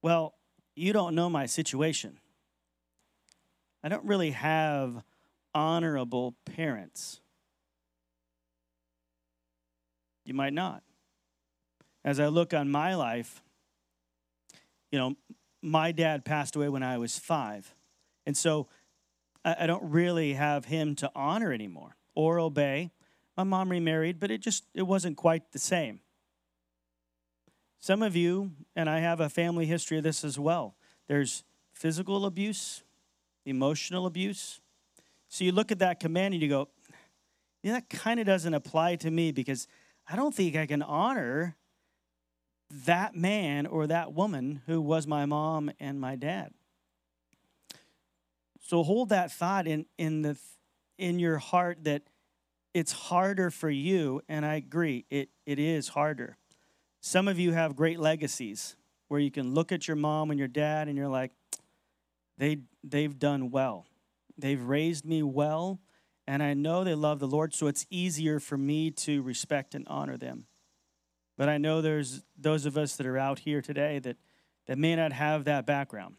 well, 0.01 0.35
you 0.75 0.93
don't 0.93 1.15
know 1.15 1.29
my 1.29 1.45
situation. 1.45 2.19
I 3.83 3.89
don't 3.89 4.05
really 4.05 4.31
have 4.31 5.03
honorable 5.53 6.35
parents? 6.45 7.19
You 10.25 10.33
might 10.33 10.53
not. 10.53 10.83
As 12.05 12.19
I 12.19 12.27
look 12.27 12.53
on 12.53 12.69
my 12.69 12.95
life, 12.95 13.41
you 14.91 14.99
know, 14.99 15.15
my 15.61 15.91
dad 15.91 16.25
passed 16.25 16.55
away 16.55 16.69
when 16.69 16.83
I 16.83 16.97
was 16.97 17.17
five. 17.17 17.73
And 18.25 18.35
so 18.37 18.67
I, 19.45 19.65
don't 19.67 19.83
really 19.91 20.33
have 20.33 20.65
him 20.65 20.95
to 20.95 21.11
honor 21.15 21.51
anymore 21.51 21.95
or 22.15 22.39
obey. 22.39 22.91
My 23.35 23.43
mom 23.43 23.69
remarried, 23.69 24.19
but 24.19 24.31
it 24.31 24.41
just 24.41 24.65
it 24.73 24.83
wasn't 24.83 25.17
quite 25.17 25.51
the 25.51 25.59
same. 25.59 25.99
Some 27.79 28.01
of 28.01 28.15
you, 28.15 28.51
and 28.75 28.89
I 28.89 28.99
have 28.99 29.19
a 29.19 29.29
family 29.29 29.65
history 29.65 29.97
of 29.97 30.03
this 30.03 30.23
as 30.23 30.39
well, 30.39 30.75
there's 31.07 31.43
physical 31.73 32.25
abuse, 32.25 32.83
emotional 33.45 34.05
abuse. 34.05 34.61
So 35.33 35.43
you 35.43 35.51
look 35.51 35.71
at 35.71 35.79
that 35.79 35.99
command 35.99 36.35
and 36.35 36.43
you 36.43 36.47
go, 36.47 36.69
yeah, 37.63 37.71
that 37.71 37.89
kind 37.89 38.19
of 38.19 38.27
doesn't 38.27 38.53
apply 38.53 38.97
to 38.97 39.09
me 39.09 39.31
because 39.31 39.67
I 40.07 40.15
don't 40.15 40.31
think 40.31 40.55
I 40.55 40.67
can 40.67 40.83
honor 40.83 41.55
that 42.85 43.15
man 43.15 43.65
or 43.65 43.87
that 43.87 44.13
woman 44.13 44.61
who 44.67 44.79
was 44.79 45.07
my 45.07 45.25
mom 45.25 45.71
and 45.79 45.99
my 45.99 46.15
dad. 46.15 46.53
So 48.61 48.83
hold 48.83 49.09
that 49.09 49.31
thought 49.31 49.65
in, 49.65 49.87
in, 49.97 50.21
the, 50.21 50.37
in 50.99 51.17
your 51.17 51.39
heart 51.39 51.83
that 51.85 52.03
it's 52.75 52.91
harder 52.91 53.49
for 53.49 53.71
you, 53.71 54.21
and 54.29 54.45
I 54.45 54.57
agree, 54.57 55.05
it, 55.09 55.29
it 55.47 55.57
is 55.57 55.87
harder. 55.87 56.37
Some 57.01 57.27
of 57.27 57.39
you 57.39 57.53
have 57.53 57.75
great 57.75 57.99
legacies 57.99 58.75
where 59.07 59.19
you 59.19 59.31
can 59.31 59.55
look 59.55 59.71
at 59.71 59.87
your 59.87 59.97
mom 59.97 60.29
and 60.29 60.37
your 60.37 60.47
dad 60.47 60.87
and 60.87 60.95
you're 60.95 61.07
like, 61.07 61.31
they, 62.37 62.59
they've 62.83 63.17
done 63.17 63.49
well. 63.49 63.87
They've 64.37 64.61
raised 64.61 65.05
me 65.05 65.23
well, 65.23 65.79
and 66.27 66.41
I 66.41 66.53
know 66.53 66.83
they 66.83 66.95
love 66.95 67.19
the 67.19 67.27
Lord, 67.27 67.53
so 67.53 67.67
it's 67.67 67.85
easier 67.89 68.39
for 68.39 68.57
me 68.57 68.91
to 68.91 69.21
respect 69.21 69.75
and 69.75 69.87
honor 69.87 70.17
them. 70.17 70.47
But 71.37 71.49
I 71.49 71.57
know 71.57 71.81
there's 71.81 72.23
those 72.37 72.65
of 72.65 72.77
us 72.77 72.95
that 72.95 73.05
are 73.05 73.17
out 73.17 73.39
here 73.39 73.61
today 73.61 73.99
that, 73.99 74.17
that 74.67 74.77
may 74.77 74.95
not 74.95 75.11
have 75.11 75.45
that 75.45 75.65
background. 75.65 76.15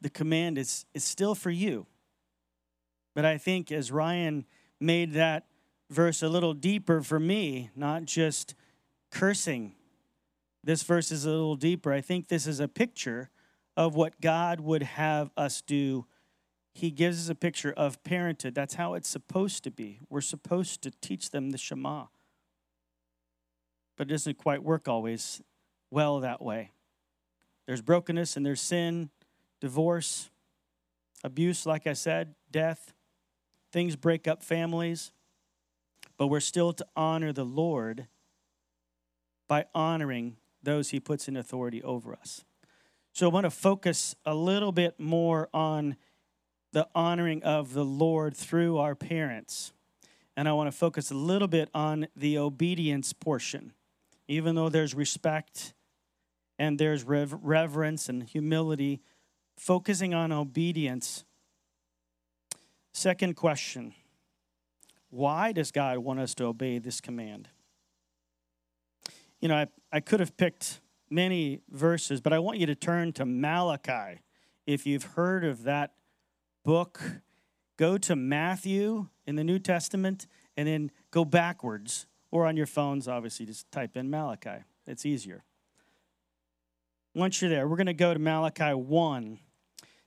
The 0.00 0.10
command 0.10 0.58
is, 0.58 0.84
is 0.94 1.04
still 1.04 1.34
for 1.34 1.50
you. 1.50 1.86
But 3.14 3.24
I 3.24 3.38
think 3.38 3.72
as 3.72 3.90
Ryan 3.90 4.44
made 4.80 5.12
that 5.12 5.46
verse 5.90 6.22
a 6.22 6.28
little 6.28 6.52
deeper 6.52 7.00
for 7.00 7.18
me, 7.18 7.70
not 7.74 8.04
just 8.04 8.54
cursing, 9.10 9.74
this 10.62 10.82
verse 10.82 11.10
is 11.12 11.24
a 11.24 11.30
little 11.30 11.56
deeper. 11.56 11.92
I 11.92 12.00
think 12.00 12.28
this 12.28 12.46
is 12.46 12.58
a 12.58 12.68
picture 12.68 13.30
of 13.76 13.94
what 13.94 14.20
God 14.20 14.60
would 14.60 14.82
have 14.82 15.30
us 15.36 15.60
do. 15.60 16.06
He 16.74 16.90
gives 16.90 17.24
us 17.24 17.28
a 17.30 17.36
picture 17.36 17.72
of 17.72 18.02
parenthood. 18.02 18.54
That's 18.54 18.74
how 18.74 18.94
it's 18.94 19.08
supposed 19.08 19.62
to 19.64 19.70
be. 19.70 20.00
We're 20.10 20.20
supposed 20.20 20.82
to 20.82 20.90
teach 20.90 21.30
them 21.30 21.50
the 21.50 21.58
Shema. 21.58 22.06
But 23.96 24.08
it 24.08 24.10
doesn't 24.10 24.38
quite 24.38 24.64
work 24.64 24.88
always 24.88 25.40
well 25.90 26.18
that 26.20 26.42
way. 26.42 26.72
There's 27.66 27.80
brokenness 27.80 28.36
and 28.36 28.44
there's 28.44 28.60
sin, 28.60 29.10
divorce, 29.60 30.30
abuse, 31.22 31.64
like 31.64 31.86
I 31.86 31.92
said, 31.92 32.34
death. 32.50 32.92
Things 33.70 33.94
break 33.94 34.26
up 34.26 34.42
families. 34.42 35.12
But 36.16 36.26
we're 36.26 36.40
still 36.40 36.72
to 36.72 36.86
honor 36.96 37.32
the 37.32 37.44
Lord 37.44 38.08
by 39.46 39.66
honoring 39.74 40.36
those 40.62 40.90
he 40.90 40.98
puts 40.98 41.28
in 41.28 41.36
authority 41.36 41.82
over 41.82 42.14
us. 42.14 42.44
So 43.12 43.28
I 43.28 43.32
want 43.32 43.44
to 43.44 43.50
focus 43.50 44.16
a 44.24 44.34
little 44.34 44.72
bit 44.72 44.98
more 44.98 45.48
on 45.54 45.96
the 46.74 46.88
honoring 46.92 47.40
of 47.44 47.72
the 47.72 47.84
Lord 47.84 48.36
through 48.36 48.78
our 48.78 48.96
parents. 48.96 49.72
And 50.36 50.48
I 50.48 50.52
want 50.52 50.66
to 50.66 50.76
focus 50.76 51.12
a 51.12 51.14
little 51.14 51.46
bit 51.46 51.70
on 51.72 52.08
the 52.16 52.36
obedience 52.36 53.12
portion. 53.12 53.72
Even 54.26 54.56
though 54.56 54.68
there's 54.68 54.92
respect 54.92 55.72
and 56.58 56.76
there's 56.76 57.04
rev- 57.04 57.38
reverence 57.40 58.08
and 58.08 58.24
humility, 58.24 59.00
focusing 59.56 60.14
on 60.14 60.32
obedience. 60.32 61.24
Second 62.92 63.36
question 63.36 63.94
Why 65.10 65.52
does 65.52 65.70
God 65.70 65.98
want 65.98 66.18
us 66.18 66.34
to 66.34 66.44
obey 66.44 66.78
this 66.78 67.00
command? 67.00 67.48
You 69.40 69.46
know, 69.46 69.56
I, 69.56 69.66
I 69.92 70.00
could 70.00 70.18
have 70.18 70.36
picked 70.36 70.80
many 71.08 71.60
verses, 71.70 72.20
but 72.20 72.32
I 72.32 72.40
want 72.40 72.58
you 72.58 72.66
to 72.66 72.74
turn 72.74 73.12
to 73.12 73.24
Malachi. 73.24 74.22
If 74.66 74.86
you've 74.86 75.04
heard 75.04 75.44
of 75.44 75.62
that 75.64 75.92
book, 76.64 77.00
go 77.76 77.96
to 77.98 78.16
Matthew 78.16 79.08
in 79.26 79.36
the 79.36 79.44
New 79.44 79.58
Testament 79.58 80.26
and 80.56 80.66
then 80.66 80.90
go 81.10 81.24
backwards. 81.24 82.06
Or 82.30 82.46
on 82.46 82.56
your 82.56 82.66
phones, 82.66 83.06
obviously, 83.06 83.46
just 83.46 83.70
type 83.70 83.96
in 83.96 84.10
Malachi. 84.10 84.64
It's 84.88 85.06
easier. 85.06 85.44
Once 87.14 87.40
you're 87.40 87.48
there, 87.48 87.68
we're 87.68 87.76
going 87.76 87.86
to 87.86 87.94
go 87.94 88.12
to 88.12 88.18
Malachi 88.18 88.74
1 88.74 89.38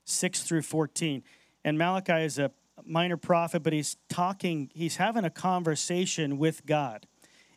6 0.03 0.43
through 0.43 0.61
14. 0.61 1.23
And 1.63 1.77
Malachi 1.77 2.23
is 2.23 2.37
a 2.37 2.51
minor 2.85 3.17
prophet, 3.17 3.63
but 3.63 3.73
he's 3.73 3.97
talking, 4.09 4.69
he's 4.73 4.97
having 4.97 5.25
a 5.25 5.29
conversation 5.29 6.37
with 6.37 6.65
God. 6.65 7.07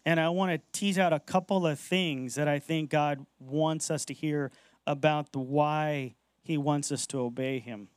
And 0.04 0.18
I 0.18 0.28
want 0.30 0.52
to 0.52 0.78
tease 0.78 0.98
out 0.98 1.12
a 1.12 1.20
couple 1.20 1.66
of 1.66 1.78
things 1.78 2.34
that 2.36 2.48
I 2.48 2.58
think 2.58 2.90
God 2.90 3.26
wants 3.38 3.90
us 3.90 4.04
to 4.06 4.14
hear 4.14 4.50
about 4.86 5.32
the 5.32 5.40
why 5.40 6.14
he 6.42 6.56
wants 6.56 6.90
us 6.90 7.06
to 7.08 7.20
obey 7.20 7.58
him. 7.58 7.88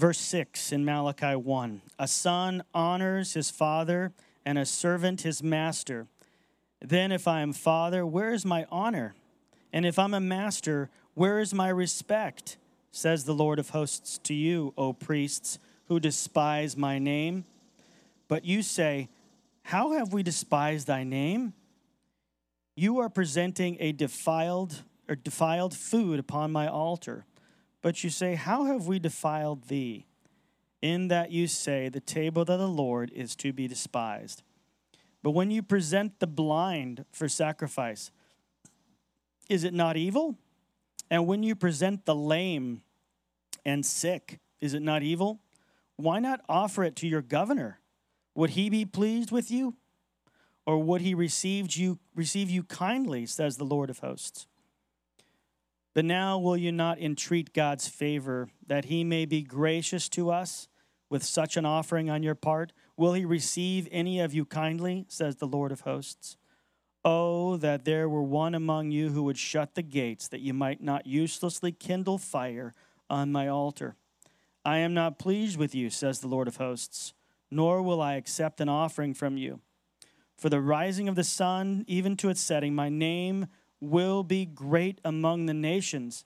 Verse 0.00 0.18
6 0.18 0.72
in 0.72 0.82
Malachi 0.82 1.36
1 1.36 1.82
A 1.98 2.08
son 2.08 2.64
honors 2.72 3.34
his 3.34 3.50
father, 3.50 4.14
and 4.46 4.56
a 4.56 4.64
servant 4.64 5.20
his 5.20 5.42
master. 5.42 6.06
Then, 6.80 7.12
if 7.12 7.28
I 7.28 7.42
am 7.42 7.52
father, 7.52 8.06
where 8.06 8.32
is 8.32 8.46
my 8.46 8.64
honor? 8.70 9.14
And 9.74 9.84
if 9.84 9.98
I'm 9.98 10.14
a 10.14 10.18
master, 10.18 10.88
where 11.12 11.38
is 11.38 11.52
my 11.52 11.68
respect? 11.68 12.56
Says 12.90 13.24
the 13.24 13.34
Lord 13.34 13.58
of 13.58 13.68
hosts 13.68 14.16
to 14.20 14.32
you, 14.32 14.72
O 14.78 14.94
priests, 14.94 15.58
who 15.88 16.00
despise 16.00 16.78
my 16.78 16.98
name. 16.98 17.44
But 18.26 18.46
you 18.46 18.62
say, 18.62 19.10
How 19.64 19.92
have 19.92 20.14
we 20.14 20.22
despised 20.22 20.86
thy 20.86 21.04
name? 21.04 21.52
You 22.74 23.00
are 23.00 23.10
presenting 23.10 23.76
a 23.80 23.92
defiled 23.92 24.82
or 25.10 25.14
defiled 25.14 25.76
food 25.76 26.18
upon 26.18 26.52
my 26.52 26.68
altar. 26.68 27.26
But 27.82 28.04
you 28.04 28.10
say, 28.10 28.34
How 28.34 28.64
have 28.64 28.86
we 28.86 28.98
defiled 28.98 29.68
thee? 29.68 30.06
In 30.82 31.08
that 31.08 31.30
you 31.30 31.46
say, 31.46 31.88
The 31.88 32.00
table 32.00 32.42
of 32.42 32.48
the 32.48 32.68
Lord 32.68 33.10
is 33.14 33.36
to 33.36 33.52
be 33.52 33.68
despised. 33.68 34.42
But 35.22 35.30
when 35.32 35.50
you 35.50 35.62
present 35.62 36.18
the 36.18 36.26
blind 36.26 37.04
for 37.12 37.28
sacrifice, 37.28 38.10
is 39.48 39.64
it 39.64 39.74
not 39.74 39.96
evil? 39.96 40.36
And 41.10 41.26
when 41.26 41.42
you 41.42 41.54
present 41.54 42.06
the 42.06 42.14
lame 42.14 42.82
and 43.64 43.84
sick, 43.84 44.38
is 44.60 44.74
it 44.74 44.82
not 44.82 45.02
evil? 45.02 45.40
Why 45.96 46.20
not 46.20 46.40
offer 46.48 46.84
it 46.84 46.96
to 46.96 47.08
your 47.08 47.20
governor? 47.20 47.80
Would 48.34 48.50
he 48.50 48.70
be 48.70 48.84
pleased 48.84 49.30
with 49.30 49.50
you? 49.50 49.74
Or 50.66 50.78
would 50.78 51.00
he 51.00 51.14
receive 51.14 51.74
you, 51.74 51.98
receive 52.14 52.48
you 52.48 52.62
kindly, 52.62 53.26
says 53.26 53.56
the 53.56 53.64
Lord 53.64 53.90
of 53.90 53.98
hosts? 53.98 54.46
But 56.00 56.06
now 56.06 56.38
will 56.38 56.56
you 56.56 56.72
not 56.72 56.98
entreat 56.98 57.52
God's 57.52 57.86
favor 57.86 58.48
that 58.66 58.86
he 58.86 59.04
may 59.04 59.26
be 59.26 59.42
gracious 59.42 60.08
to 60.08 60.30
us 60.30 60.66
with 61.10 61.22
such 61.22 61.58
an 61.58 61.66
offering 61.66 62.08
on 62.08 62.22
your 62.22 62.34
part? 62.34 62.72
Will 62.96 63.12
he 63.12 63.26
receive 63.26 63.86
any 63.92 64.18
of 64.18 64.32
you 64.32 64.46
kindly, 64.46 65.04
says 65.08 65.36
the 65.36 65.46
Lord 65.46 65.72
of 65.72 65.82
hosts? 65.82 66.38
Oh, 67.04 67.58
that 67.58 67.84
there 67.84 68.08
were 68.08 68.22
one 68.22 68.54
among 68.54 68.90
you 68.90 69.10
who 69.10 69.24
would 69.24 69.36
shut 69.36 69.74
the 69.74 69.82
gates, 69.82 70.26
that 70.28 70.40
you 70.40 70.54
might 70.54 70.82
not 70.82 71.06
uselessly 71.06 71.70
kindle 71.70 72.16
fire 72.16 72.72
on 73.10 73.30
my 73.30 73.46
altar. 73.46 73.94
I 74.64 74.78
am 74.78 74.94
not 74.94 75.18
pleased 75.18 75.58
with 75.58 75.74
you, 75.74 75.90
says 75.90 76.20
the 76.20 76.28
Lord 76.28 76.48
of 76.48 76.56
hosts 76.56 77.12
nor 77.50 77.82
will 77.82 78.00
I 78.00 78.14
accept 78.14 78.62
an 78.62 78.70
offering 78.70 79.12
from 79.12 79.36
you. 79.36 79.60
For 80.38 80.48
the 80.48 80.62
rising 80.62 81.10
of 81.10 81.14
the 81.14 81.24
sun, 81.24 81.84
even 81.86 82.16
to 82.16 82.30
its 82.30 82.40
setting, 82.40 82.74
my 82.74 82.88
name 82.88 83.48
will 83.80 84.22
be 84.22 84.44
great 84.44 85.00
among 85.04 85.46
the 85.46 85.54
nations. 85.54 86.24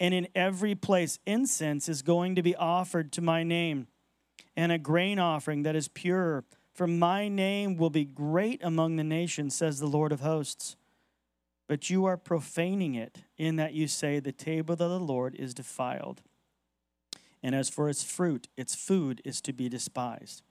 And 0.00 0.12
in 0.14 0.28
every 0.34 0.74
place, 0.74 1.18
incense 1.26 1.88
is 1.88 2.02
going 2.02 2.34
to 2.34 2.42
be 2.42 2.56
offered 2.56 3.12
to 3.12 3.20
my 3.20 3.42
name, 3.42 3.86
and 4.56 4.72
a 4.72 4.78
grain 4.78 5.18
offering 5.18 5.62
that 5.62 5.76
is 5.76 5.88
pure. 5.88 6.44
For 6.74 6.86
my 6.86 7.28
name 7.28 7.76
will 7.76 7.90
be 7.90 8.04
great 8.04 8.60
among 8.64 8.96
the 8.96 9.04
nations, 9.04 9.54
says 9.54 9.78
the 9.78 9.86
Lord 9.86 10.10
of 10.10 10.20
hosts. 10.20 10.76
But 11.68 11.90
you 11.90 12.04
are 12.06 12.16
profaning 12.16 12.94
it, 12.94 13.18
in 13.36 13.56
that 13.56 13.74
you 13.74 13.86
say, 13.86 14.18
The 14.18 14.32
table 14.32 14.72
of 14.72 14.78
the 14.78 14.98
Lord 14.98 15.34
is 15.34 15.54
defiled 15.54 16.22
and 17.42 17.54
as 17.54 17.68
for 17.68 17.88
its 17.88 18.04
fruit, 18.04 18.48
its 18.56 18.74
food 18.74 19.20
is 19.24 19.40
to 19.42 19.52
be 19.52 19.68
despised. 19.68 20.42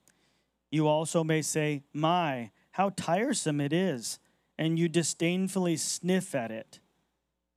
You 0.69 0.87
also 0.87 1.23
may 1.23 1.41
say, 1.41 1.83
My, 1.93 2.51
how 2.71 2.91
tiresome 2.95 3.61
it 3.61 3.71
is, 3.71 4.19
and 4.61 4.77
you 4.77 4.87
disdainfully 4.87 5.75
sniff 5.75 6.35
at 6.35 6.51
it, 6.51 6.79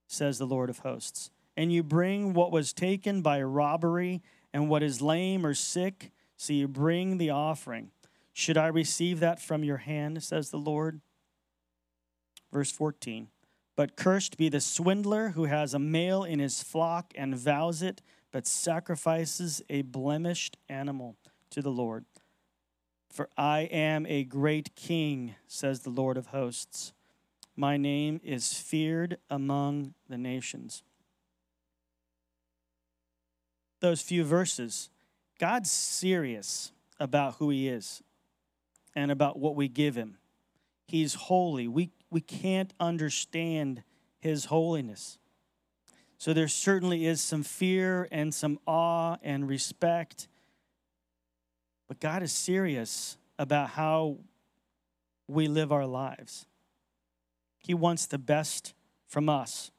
says 0.06 0.38
the 0.38 0.46
Lord 0.46 0.70
of 0.70 0.78
hosts. 0.78 1.30
and 1.54 1.70
you 1.70 1.82
bring 1.82 2.32
what 2.32 2.50
was 2.50 2.72
taken 2.72 3.20
by 3.20 3.42
robbery 3.42 4.22
and 4.54 4.70
what 4.70 4.82
is 4.82 5.02
lame 5.02 5.44
or 5.44 5.52
sick, 5.52 6.10
so 6.36 6.54
you 6.54 6.66
bring 6.66 7.18
the 7.18 7.28
offering. 7.28 7.90
Should 8.32 8.56
I 8.56 8.68
receive 8.68 9.20
that 9.20 9.38
from 9.38 9.62
your 9.62 9.76
hand, 9.76 10.22
says 10.22 10.48
the 10.48 10.56
Lord? 10.56 11.02
Verse 12.50 12.72
14. 12.72 13.28
But 13.76 13.96
cursed 13.96 14.38
be 14.38 14.48
the 14.48 14.60
swindler 14.60 15.28
who 15.30 15.44
has 15.44 15.74
a 15.74 15.78
male 15.78 16.24
in 16.24 16.38
his 16.38 16.62
flock 16.62 17.12
and 17.14 17.36
vows 17.36 17.82
it, 17.82 18.00
but 18.32 18.46
sacrifices 18.46 19.62
a 19.68 19.82
blemished 19.82 20.56
animal 20.68 21.16
to 21.50 21.60
the 21.60 21.70
Lord. 21.70 22.06
For 23.14 23.28
I 23.38 23.60
am 23.70 24.06
a 24.06 24.24
great 24.24 24.74
king, 24.74 25.36
says 25.46 25.80
the 25.80 25.90
Lord 25.90 26.16
of 26.16 26.26
hosts. 26.26 26.92
My 27.54 27.76
name 27.76 28.20
is 28.24 28.54
feared 28.54 29.18
among 29.30 29.94
the 30.08 30.18
nations. 30.18 30.82
Those 33.78 34.02
few 34.02 34.24
verses, 34.24 34.90
God's 35.38 35.70
serious 35.70 36.72
about 36.98 37.36
who 37.36 37.50
He 37.50 37.68
is 37.68 38.02
and 38.96 39.12
about 39.12 39.38
what 39.38 39.54
we 39.54 39.68
give 39.68 39.94
Him. 39.94 40.18
He's 40.84 41.14
holy. 41.14 41.68
We, 41.68 41.92
we 42.10 42.20
can't 42.20 42.74
understand 42.80 43.84
His 44.18 44.46
holiness. 44.46 45.18
So 46.18 46.32
there 46.32 46.48
certainly 46.48 47.06
is 47.06 47.20
some 47.20 47.44
fear 47.44 48.08
and 48.10 48.34
some 48.34 48.58
awe 48.66 49.18
and 49.22 49.46
respect. 49.46 50.26
But 51.94 52.00
God 52.00 52.22
is 52.24 52.32
serious 52.32 53.18
about 53.38 53.70
how 53.70 54.16
we 55.28 55.46
live 55.46 55.70
our 55.70 55.86
lives. 55.86 56.44
He 57.56 57.72
wants 57.72 58.06
the 58.06 58.18
best 58.18 58.74
from 59.06 59.28
us. 59.28 59.70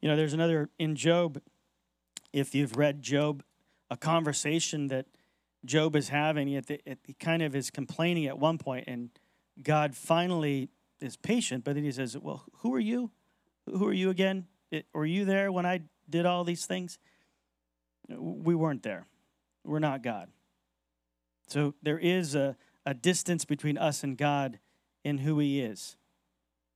You 0.00 0.08
know, 0.08 0.16
there's 0.16 0.32
another 0.32 0.70
in 0.78 0.96
Job, 0.96 1.42
if 2.32 2.54
you've 2.54 2.78
read 2.78 3.02
Job, 3.02 3.42
a 3.90 3.98
conversation 3.98 4.86
that 4.86 5.04
Job 5.62 5.94
is 5.94 6.08
having. 6.08 6.48
He, 6.48 6.58
he 7.04 7.12
kind 7.20 7.42
of 7.42 7.54
is 7.54 7.70
complaining 7.70 8.24
at 8.24 8.38
one 8.38 8.56
point, 8.56 8.84
and 8.86 9.10
God 9.62 9.94
finally 9.94 10.70
is 11.02 11.18
patient, 11.18 11.64
but 11.64 11.74
then 11.74 11.84
he 11.84 11.92
says, 11.92 12.16
Well, 12.16 12.46
who 12.60 12.74
are 12.74 12.80
you? 12.80 13.10
Who 13.68 13.86
are 13.86 13.92
you 13.92 14.08
again? 14.08 14.46
It, 14.70 14.86
were 14.94 15.04
you 15.04 15.26
there 15.26 15.52
when 15.52 15.66
I 15.66 15.82
did 16.08 16.24
all 16.24 16.42
these 16.42 16.64
things? 16.64 16.98
We 18.08 18.54
weren't 18.54 18.82
there. 18.82 19.06
We're 19.64 19.78
not 19.78 20.02
God. 20.02 20.28
So 21.48 21.74
there 21.82 21.98
is 21.98 22.34
a, 22.34 22.56
a 22.84 22.94
distance 22.94 23.44
between 23.44 23.78
us 23.78 24.02
and 24.02 24.16
God 24.16 24.58
in 25.04 25.18
who 25.18 25.38
He 25.38 25.60
is. 25.60 25.96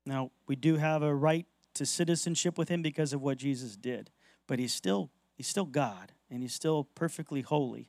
Now, 0.07 0.31
we 0.47 0.57
do 0.57 0.77
have 0.77 1.03
a 1.03 1.15
right 1.15 1.47
to 1.75 1.87
citizenship 1.87 2.59
with 2.59 2.69
Him 2.69 2.83
because 2.83 3.13
of 3.13 3.21
what 3.21 3.39
Jesus 3.39 3.77
did, 3.77 4.11
but 4.47 4.59
He's 4.59 4.73
still, 4.73 5.11
he's 5.37 5.47
still 5.47 5.65
God 5.65 6.13
and 6.31 6.43
He's 6.43 6.55
still 6.55 6.85
perfectly 6.95 7.43
holy. 7.43 7.89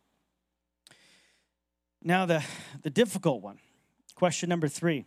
Now, 2.03 2.25
the, 2.25 2.43
the 2.81 2.89
difficult 2.89 3.41
one, 3.41 3.59
question 4.15 4.49
number 4.49 4.67
three 4.67 5.05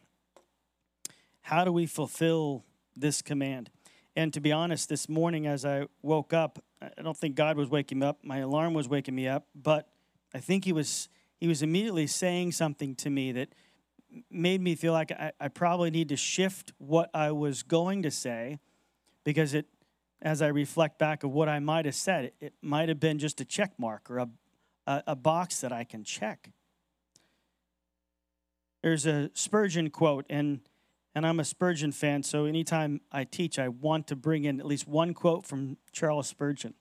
How 1.42 1.64
do 1.64 1.72
we 1.72 1.86
fulfill 1.86 2.64
this 2.96 3.22
command? 3.22 3.70
And 4.16 4.32
to 4.32 4.40
be 4.40 4.52
honest, 4.52 4.88
this 4.88 5.08
morning 5.08 5.46
as 5.46 5.64
I 5.64 5.86
woke 6.02 6.32
up, 6.32 6.62
I 6.98 7.02
don't 7.02 7.16
think 7.16 7.34
God 7.34 7.56
was 7.56 7.68
waking 7.68 7.98
me 7.98 8.06
up. 8.06 8.18
My 8.22 8.38
alarm 8.38 8.74
was 8.74 8.88
waking 8.88 9.14
me 9.14 9.28
up, 9.28 9.46
but 9.54 9.88
I 10.34 10.40
think 10.40 10.64
He 10.64 10.72
was 10.72 11.08
he 11.40 11.48
was 11.48 11.62
immediately 11.62 12.06
saying 12.06 12.52
something 12.52 12.94
to 12.96 13.10
me 13.10 13.32
that 13.32 13.48
made 14.30 14.60
me 14.60 14.74
feel 14.74 14.92
like 14.92 15.12
I, 15.12 15.32
I 15.38 15.48
probably 15.48 15.90
need 15.90 16.08
to 16.08 16.16
shift 16.16 16.72
what 16.78 17.10
I 17.12 17.32
was 17.32 17.62
going 17.62 18.02
to 18.02 18.10
say 18.10 18.60
because 19.24 19.52
it, 19.52 19.66
as 20.22 20.40
I 20.40 20.46
reflect 20.46 20.98
back 20.98 21.24
of 21.24 21.32
what 21.32 21.48
I 21.48 21.58
might 21.58 21.84
have 21.84 21.96
said, 21.96 22.26
it, 22.26 22.34
it 22.40 22.54
might 22.62 22.88
have 22.88 23.00
been 23.00 23.18
just 23.18 23.40
a 23.40 23.44
check 23.44 23.72
mark 23.78 24.10
or 24.10 24.18
a, 24.18 24.28
a, 24.86 25.02
a 25.08 25.16
box 25.16 25.60
that 25.60 25.72
I 25.72 25.84
can 25.84 26.04
check. 26.04 26.50
There's 28.82 29.06
a 29.06 29.30
Spurgeon 29.34 29.90
quote, 29.90 30.26
and 30.30 30.60
and 31.14 31.26
I'm 31.26 31.38
a 31.38 31.44
Spurgeon 31.44 31.92
fan, 31.92 32.24
so 32.24 32.44
anytime 32.44 33.00
I 33.12 33.24
teach, 33.24 33.58
I 33.58 33.68
want 33.68 34.08
to 34.08 34.16
bring 34.16 34.44
in 34.44 34.58
at 34.58 34.66
least 34.66 34.88
one 34.88 35.14
quote 35.14 35.46
from 35.46 35.76
Charles 35.92 36.26
Spurgeon. 36.26 36.74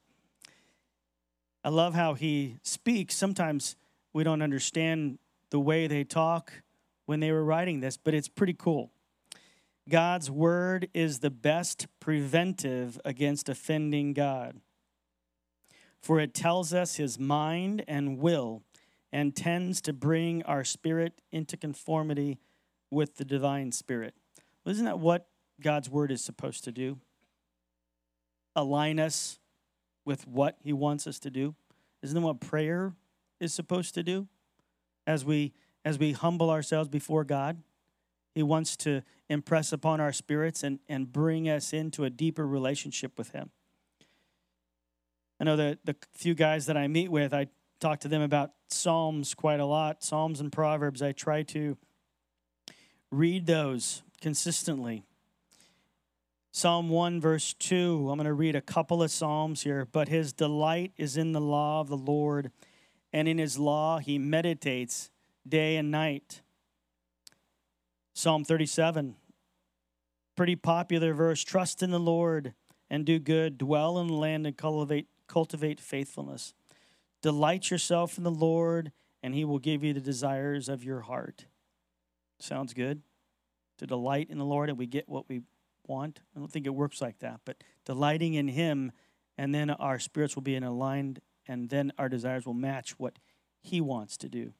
I 1.63 1.69
love 1.69 1.93
how 1.93 2.15
he 2.15 2.57
speaks. 2.63 3.15
Sometimes 3.15 3.75
we 4.11 4.23
don't 4.23 4.41
understand 4.41 5.19
the 5.51 5.59
way 5.59 5.87
they 5.87 6.03
talk 6.03 6.51
when 7.05 7.19
they 7.19 7.31
were 7.31 7.43
writing 7.43 7.79
this, 7.79 7.95
but 7.95 8.13
it's 8.13 8.27
pretty 8.27 8.53
cool. 8.53 8.91
God's 9.87 10.31
word 10.31 10.89
is 10.93 11.19
the 11.19 11.29
best 11.29 11.87
preventive 11.99 12.99
against 13.05 13.49
offending 13.49 14.13
God, 14.13 14.61
for 16.01 16.19
it 16.19 16.33
tells 16.33 16.73
us 16.73 16.95
his 16.95 17.19
mind 17.19 17.83
and 17.87 18.17
will 18.17 18.63
and 19.11 19.35
tends 19.35 19.79
to 19.81 19.93
bring 19.93 20.41
our 20.43 20.63
spirit 20.63 21.21
into 21.31 21.55
conformity 21.55 22.39
with 22.89 23.17
the 23.17 23.25
divine 23.25 23.71
spirit. 23.71 24.15
Isn't 24.65 24.86
that 24.86 24.99
what 24.99 25.28
God's 25.62 25.89
word 25.89 26.12
is 26.12 26.23
supposed 26.23 26.63
to 26.65 26.71
do? 26.71 26.99
Align 28.56 28.99
us 28.99 29.39
with 30.06 30.28
what 30.28 30.58
he 30.62 30.73
wants 30.73 31.08
us 31.08 31.19
to 31.19 31.30
do. 31.30 31.56
Isn't 32.02 32.15
that 32.15 32.26
what 32.26 32.39
prayer 32.39 32.93
is 33.39 33.54
supposed 33.54 33.93
to 33.95 34.04
do 34.04 34.28
as 35.06 35.26
we 35.26 35.54
as 35.86 35.99
we 35.99 36.13
humble 36.13 36.49
ourselves 36.49 36.89
before 36.89 37.23
God. 37.23 37.62
He 38.34 38.41
wants 38.41 38.76
to 38.78 39.04
impress 39.30 39.73
upon 39.73 39.99
our 39.99 40.13
spirits 40.13 40.63
and, 40.63 40.80
and 40.88 41.12
bring 41.12 41.49
us 41.49 41.73
into 41.73 42.04
a 42.04 42.10
deeper 42.10 42.47
relationship 42.47 43.17
with 43.17 43.32
Him. 43.32 43.52
I 45.39 45.43
know 45.43 45.56
that 45.58 45.80
the 45.84 45.95
few 46.13 46.34
guys 46.34 46.65
that 46.67 46.78
I 46.78 46.88
meet 46.88 47.12
with, 47.12 47.34
I 47.34 47.47
talk 47.80 47.99
to 48.02 48.08
them 48.08 48.21
about 48.21 48.52
Psalms 48.69 49.34
quite 49.34 49.60
a 49.60 49.65
lot. 49.65 50.04
Psalms 50.04 50.39
and 50.39 50.52
Proverbs, 50.52 51.02
I 51.02 51.12
try 51.12 51.43
to 51.43 51.78
read 53.12 53.45
those 53.45 54.04
consistently. 54.23 55.03
Psalm 56.53 56.88
1, 56.88 57.19
verse 57.19 57.53
2, 57.55 58.07
I'm 58.09 58.17
going 58.17 58.25
to 58.25 58.31
read 58.31 58.55
a 58.55 58.62
couple 58.62 59.03
of 59.03 59.12
Psalms 59.12 59.63
here. 59.63 59.86
But 59.91 60.07
his 60.07 60.31
delight 60.31 60.93
is 60.95 61.17
in 61.17 61.33
the 61.33 61.41
law 61.41 61.81
of 61.81 61.89
the 61.89 61.97
Lord 61.97 62.49
and 63.12 63.27
in 63.27 63.38
his 63.38 63.59
law 63.59 63.99
he 63.99 64.17
meditates 64.17 65.12
day 65.45 65.75
and 65.75 65.91
night. 65.91 66.41
Psalm 68.13 68.45
37, 68.45 69.15
pretty 70.38 70.55
popular 70.55 71.13
verse 71.13 71.43
trust 71.43 71.83
in 71.83 71.91
the 71.91 71.99
Lord 71.99 72.53
and 72.89 73.05
do 73.05 73.19
good, 73.19 73.57
dwell 73.57 73.99
in 73.99 74.07
the 74.07 74.13
land 74.13 74.47
and 74.47 74.55
cultivate, 74.55 75.07
cultivate 75.27 75.81
faithfulness. 75.81 76.53
Delight 77.21 77.69
yourself 77.69 78.17
in 78.17 78.23
the 78.23 78.31
Lord, 78.31 78.93
and 79.21 79.36
he 79.36 79.43
will 79.43 79.59
give 79.59 79.83
you 79.83 79.93
the 79.93 79.99
desires 79.99 80.69
of 80.69 80.81
your 80.81 81.01
heart. 81.01 81.45
Sounds 82.39 82.73
good? 82.73 83.01
To 83.79 83.88
delight 83.88 84.29
in 84.29 84.38
the 84.38 84.45
Lord 84.45 84.69
and 84.69 84.77
we 84.77 84.86
get 84.86 85.09
what 85.09 85.27
we 85.27 85.41
want. 85.88 86.21
I 86.36 86.39
don't 86.39 86.51
think 86.51 86.65
it 86.65 86.73
works 86.75 87.01
like 87.01 87.19
that, 87.19 87.41
but 87.43 87.63
delighting 87.86 88.36
in 88.36 88.47
him, 88.47 88.91
and 89.38 89.53
then 89.53 89.69
our 89.69 89.99
spirits 89.99 90.36
will 90.36 90.43
be 90.43 90.55
in 90.55 90.63
aligned 90.63 91.19
and 91.47 91.69
then 91.69 91.91
our 91.97 92.09
desires 92.09 92.45
will 92.45 92.53
match 92.53 92.97
what 92.99 93.19
He 93.62 93.81
wants 93.81 94.17
to 94.17 94.29
do. 94.29 94.53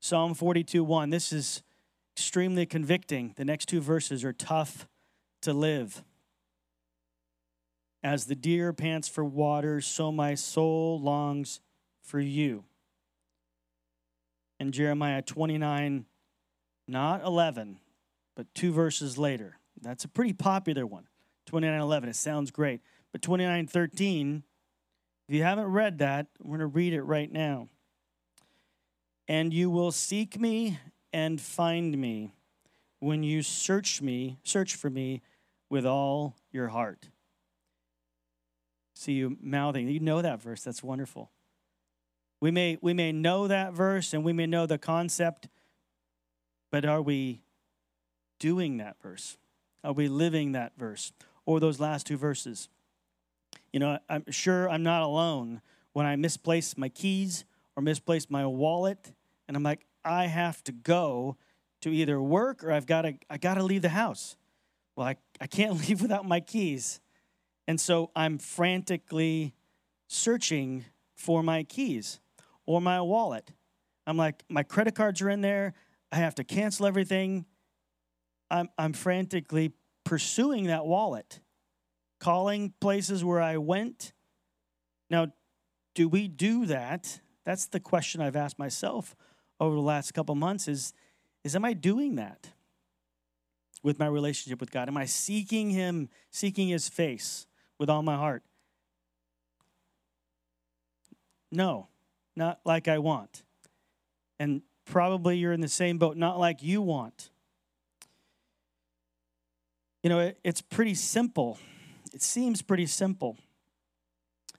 Psalm 0.00 0.34
42 0.34 0.82
1. 0.82 1.10
This 1.10 1.32
is 1.32 1.62
extremely 2.16 2.66
convicting. 2.66 3.34
The 3.36 3.44
next 3.44 3.66
two 3.66 3.80
verses 3.80 4.24
are 4.24 4.32
tough 4.32 4.86
to 5.42 5.52
live. 5.52 6.02
As 8.02 8.26
the 8.26 8.34
deer 8.34 8.72
pants 8.72 9.08
for 9.08 9.24
water, 9.24 9.80
so 9.80 10.10
my 10.10 10.34
soul 10.34 11.00
longs 11.00 11.60
for 12.02 12.18
you. 12.18 12.64
And 14.58 14.72
Jeremiah 14.72 15.22
29, 15.22 16.06
not 16.88 17.24
11, 17.24 17.78
but 18.36 18.52
two 18.54 18.72
verses 18.72 19.18
later. 19.18 19.58
That's 19.80 20.04
a 20.04 20.08
pretty 20.08 20.32
popular 20.32 20.86
one. 20.86 21.08
29 21.46 21.80
11. 21.80 22.08
It 22.08 22.16
sounds 22.16 22.50
great. 22.50 22.80
But 23.12 23.22
29 23.22 23.66
13 23.66 24.44
if 25.28 25.36
you 25.36 25.44
haven't 25.44 25.66
read 25.66 25.98
that, 25.98 26.26
we're 26.40 26.58
going 26.58 26.70
to 26.70 26.76
read 26.76 26.92
it 26.92 27.02
right 27.02 27.30
now. 27.30 27.68
And 29.28 29.54
you 29.54 29.70
will 29.70 29.92
seek 29.92 30.38
me 30.38 30.78
and 31.12 31.40
find 31.40 31.96
me 31.96 32.34
when 32.98 33.22
you 33.22 33.42
search 33.42 34.02
me, 34.02 34.38
search 34.42 34.74
for 34.74 34.90
me 34.90 35.22
with 35.70 35.86
all 35.86 36.36
your 36.50 36.68
heart. 36.68 37.08
See 38.94 39.12
you 39.12 39.36
mouthing. 39.40 39.88
You 39.88 40.00
know 40.00 40.22
that 40.22 40.42
verse. 40.42 40.62
That's 40.62 40.82
wonderful. 40.82 41.30
We 42.40 42.50
may 42.50 42.76
we 42.82 42.92
may 42.92 43.12
know 43.12 43.48
that 43.48 43.72
verse 43.72 44.12
and 44.12 44.24
we 44.24 44.32
may 44.32 44.46
know 44.46 44.66
the 44.66 44.76
concept, 44.76 45.48
but 46.72 46.84
are 46.84 47.02
we 47.02 47.42
doing 48.40 48.78
that 48.78 48.96
verse? 49.00 49.36
Are 49.84 49.92
we 49.92 50.08
living 50.08 50.52
that 50.52 50.72
verse? 50.76 51.12
Or 51.46 51.60
those 51.60 51.78
last 51.78 52.06
two 52.06 52.16
verses? 52.16 52.68
You 53.72 53.78
know, 53.78 53.98
I'm 54.08 54.24
sure 54.30 54.68
I'm 54.68 54.82
not 54.82 55.02
alone 55.02 55.60
when 55.92 56.06
I 56.06 56.16
misplace 56.16 56.76
my 56.76 56.88
keys 56.88 57.44
or 57.76 57.82
misplace 57.82 58.28
my 58.28 58.46
wallet, 58.46 59.12
and 59.46 59.56
I'm 59.56 59.62
like, 59.62 59.86
I 60.04 60.26
have 60.26 60.64
to 60.64 60.72
go 60.72 61.36
to 61.82 61.90
either 61.90 62.20
work 62.20 62.64
or 62.64 62.72
I've 62.72 62.86
got 62.86 63.02
to 63.02 63.14
I 63.30 63.36
got 63.36 63.54
to 63.54 63.62
leave 63.62 63.82
the 63.82 63.90
house. 63.90 64.36
Well, 64.96 65.06
I, 65.06 65.16
I 65.40 65.46
can't 65.46 65.78
leave 65.88 66.00
without 66.00 66.26
my 66.26 66.40
keys. 66.40 67.00
And 67.68 67.80
so 67.80 68.10
I'm 68.16 68.38
frantically 68.38 69.54
searching 70.08 70.84
for 71.14 71.42
my 71.42 71.62
keys 71.64 72.18
or 72.66 72.80
my 72.80 73.00
wallet. 73.00 73.52
I'm 74.06 74.16
like, 74.16 74.42
my 74.48 74.62
credit 74.62 74.94
cards 74.94 75.22
are 75.22 75.30
in 75.30 75.42
there. 75.42 75.74
I 76.12 76.16
have 76.16 76.34
to 76.36 76.44
cancel 76.44 76.86
everything. 76.86 77.46
I'm, 78.50 78.68
I'm 78.78 78.92
frantically 78.92 79.72
pursuing 80.04 80.64
that 80.64 80.84
wallet, 80.84 81.40
calling 82.20 82.74
places 82.80 83.24
where 83.24 83.40
I 83.40 83.56
went. 83.56 84.12
Now, 85.08 85.28
do 85.94 86.08
we 86.08 86.28
do 86.28 86.66
that? 86.66 87.20
That's 87.44 87.66
the 87.66 87.80
question 87.80 88.20
I've 88.20 88.36
asked 88.36 88.58
myself 88.58 89.16
over 89.58 89.74
the 89.74 89.80
last 89.80 90.12
couple 90.12 90.34
months 90.34 90.68
is, 90.68 90.92
is 91.44 91.56
am 91.56 91.64
I 91.64 91.72
doing 91.72 92.16
that 92.16 92.48
with 93.82 93.98
my 93.98 94.06
relationship 94.06 94.60
with 94.60 94.70
God? 94.70 94.88
Am 94.88 94.96
I 94.98 95.06
seeking 95.06 95.70
Him, 95.70 96.10
seeking 96.30 96.68
His 96.68 96.88
face 96.88 97.46
with 97.78 97.88
all 97.88 98.02
my 98.02 98.16
heart? 98.16 98.42
No, 101.50 101.88
not 102.36 102.60
like 102.64 102.86
I 102.86 102.98
want. 102.98 103.42
And 104.38 104.62
probably 104.84 105.38
you're 105.38 105.52
in 105.52 105.60
the 105.60 105.68
same 105.68 105.98
boat, 105.98 106.16
not 106.16 106.38
like 106.38 106.62
you 106.62 106.82
want. 106.82 107.30
You 110.02 110.10
know, 110.10 110.18
it, 110.20 110.38
it's 110.42 110.60
pretty 110.60 110.94
simple. 110.94 111.58
It 112.12 112.22
seems 112.22 112.62
pretty 112.62 112.86
simple 112.86 113.36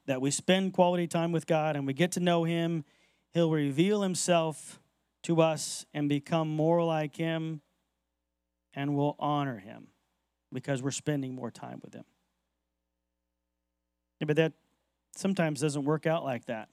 that 0.05 0.21
we 0.21 0.31
spend 0.31 0.73
quality 0.73 1.07
time 1.07 1.31
with 1.31 1.45
God 1.47 1.75
and 1.75 1.85
we 1.85 1.93
get 1.93 2.13
to 2.13 2.19
know 2.19 2.43
Him. 2.43 2.85
He'll 3.33 3.51
reveal 3.51 4.01
Himself 4.01 4.79
to 5.23 5.41
us 5.41 5.85
and 5.93 6.09
become 6.09 6.49
more 6.49 6.83
like 6.83 7.15
Him, 7.15 7.61
and 8.73 8.95
we'll 8.95 9.15
honor 9.19 9.59
Him 9.59 9.87
because 10.51 10.81
we're 10.81 10.91
spending 10.91 11.33
more 11.33 11.51
time 11.51 11.79
with 11.83 11.93
Him. 11.93 12.05
Yeah, 14.19 14.25
but 14.25 14.35
that 14.37 14.53
sometimes 15.15 15.61
doesn't 15.61 15.83
work 15.83 16.05
out 16.05 16.23
like 16.23 16.45
that 16.45 16.69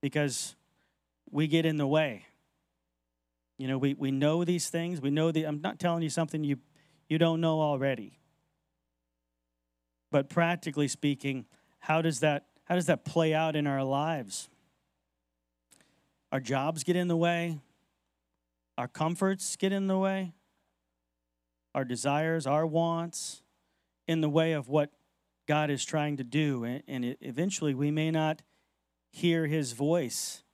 because 0.00 0.54
we 1.30 1.46
get 1.46 1.66
in 1.66 1.76
the 1.76 1.86
way. 1.86 2.26
You 3.60 3.68
know, 3.68 3.76
we, 3.76 3.92
we 3.92 4.10
know 4.10 4.42
these 4.42 4.70
things. 4.70 5.02
We 5.02 5.10
know 5.10 5.32
the 5.32 5.44
I'm 5.44 5.60
not 5.60 5.78
telling 5.78 6.02
you 6.02 6.08
something 6.08 6.42
you 6.42 6.56
you 7.10 7.18
don't 7.18 7.42
know 7.42 7.60
already. 7.60 8.18
But 10.10 10.30
practically 10.30 10.88
speaking, 10.88 11.44
how 11.78 12.00
does 12.00 12.20
that 12.20 12.46
how 12.64 12.76
does 12.76 12.86
that 12.86 13.04
play 13.04 13.34
out 13.34 13.56
in 13.56 13.66
our 13.66 13.84
lives? 13.84 14.48
Our 16.32 16.40
jobs 16.40 16.84
get 16.84 16.96
in 16.96 17.08
the 17.08 17.18
way. 17.18 17.58
Our 18.78 18.88
comforts 18.88 19.56
get 19.56 19.72
in 19.72 19.88
the 19.88 19.98
way. 19.98 20.32
Our 21.74 21.84
desires, 21.84 22.46
our 22.46 22.64
wants 22.64 23.42
in 24.08 24.22
the 24.22 24.30
way 24.30 24.52
of 24.52 24.70
what 24.70 24.90
God 25.46 25.68
is 25.68 25.84
trying 25.84 26.16
to 26.16 26.24
do. 26.24 26.64
And 26.64 27.14
eventually 27.20 27.74
we 27.74 27.90
may 27.90 28.10
not 28.10 28.40
hear 29.10 29.46
his 29.46 29.72
voice. 29.72 30.44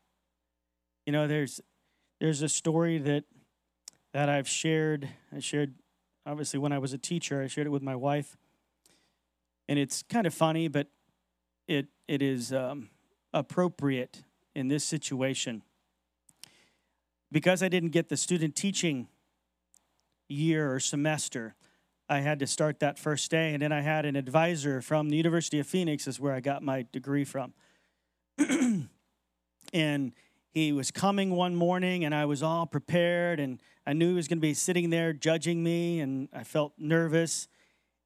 You 1.05 1.13
know, 1.13 1.29
there's 1.29 1.61
there's 2.21 2.43
a 2.43 2.49
story 2.49 2.99
that 2.99 3.25
that 4.13 4.29
I've 4.29 4.49
shared. 4.49 5.09
I 5.35 5.41
shared 5.41 5.75
obviously 6.25 6.59
when 6.59 6.73
I 6.73 6.79
was 6.79 6.93
a 6.93 6.99
teacher. 6.99 7.43
I 7.43 7.47
shared 7.47 7.67
it 7.67 7.71
with 7.71 7.83
my 7.83 7.97
wife, 7.97 8.37
and 9.69 9.79
it's 9.79 10.03
kind 10.03 10.27
of 10.27 10.35
funny, 10.35 10.69
but 10.69 10.89
it 11.69 11.87
it 12.09 12.23
is 12.23 12.53
um, 12.53 12.91
appropriate 13.33 14.23
in 14.55 14.69
this 14.69 14.85
situation 14.85 15.63
because 17.31 17.63
I 17.63 17.69
didn't 17.69 17.91
get 17.91 18.09
the 18.09 18.17
student 18.17 18.55
teaching 18.55 19.09
year 20.29 20.73
or 20.73 20.81
semester. 20.81 21.55
I 22.09 22.21
had 22.21 22.39
to 22.39 22.47
start 22.47 22.79
that 22.81 22.99
first 22.99 23.31
day, 23.31 23.53
and 23.53 23.61
then 23.61 23.73
I 23.73 23.81
had 23.81 24.07
an 24.07 24.15
advisor 24.15 24.81
from 24.81 25.09
the 25.11 25.17
University 25.17 25.59
of 25.59 25.67
Phoenix, 25.67 26.07
is 26.07 26.21
where 26.21 26.33
I 26.33 26.41
got 26.41 26.63
my 26.63 26.87
degree 26.93 27.25
from. 27.25 27.53
and 29.73 30.13
he 30.57 30.73
was 30.73 30.91
coming 30.91 31.33
one 31.33 31.55
morning 31.55 32.07
and 32.07 32.15
I 32.15 32.25
was 32.25 32.43
all 32.43 32.65
prepared 32.65 33.41
and 33.41 33.61
I 33.87 33.93
knew 33.93 34.09
he 34.09 34.15
was 34.15 34.27
going 34.27 34.39
to 34.39 34.43
be 34.43 34.55
sitting 34.55 34.89
there 34.89 35.13
judging 35.13 35.63
me 35.63 36.01
and 36.01 36.31
I 36.33 36.45
felt 36.45 36.73
nervous. 36.79 37.47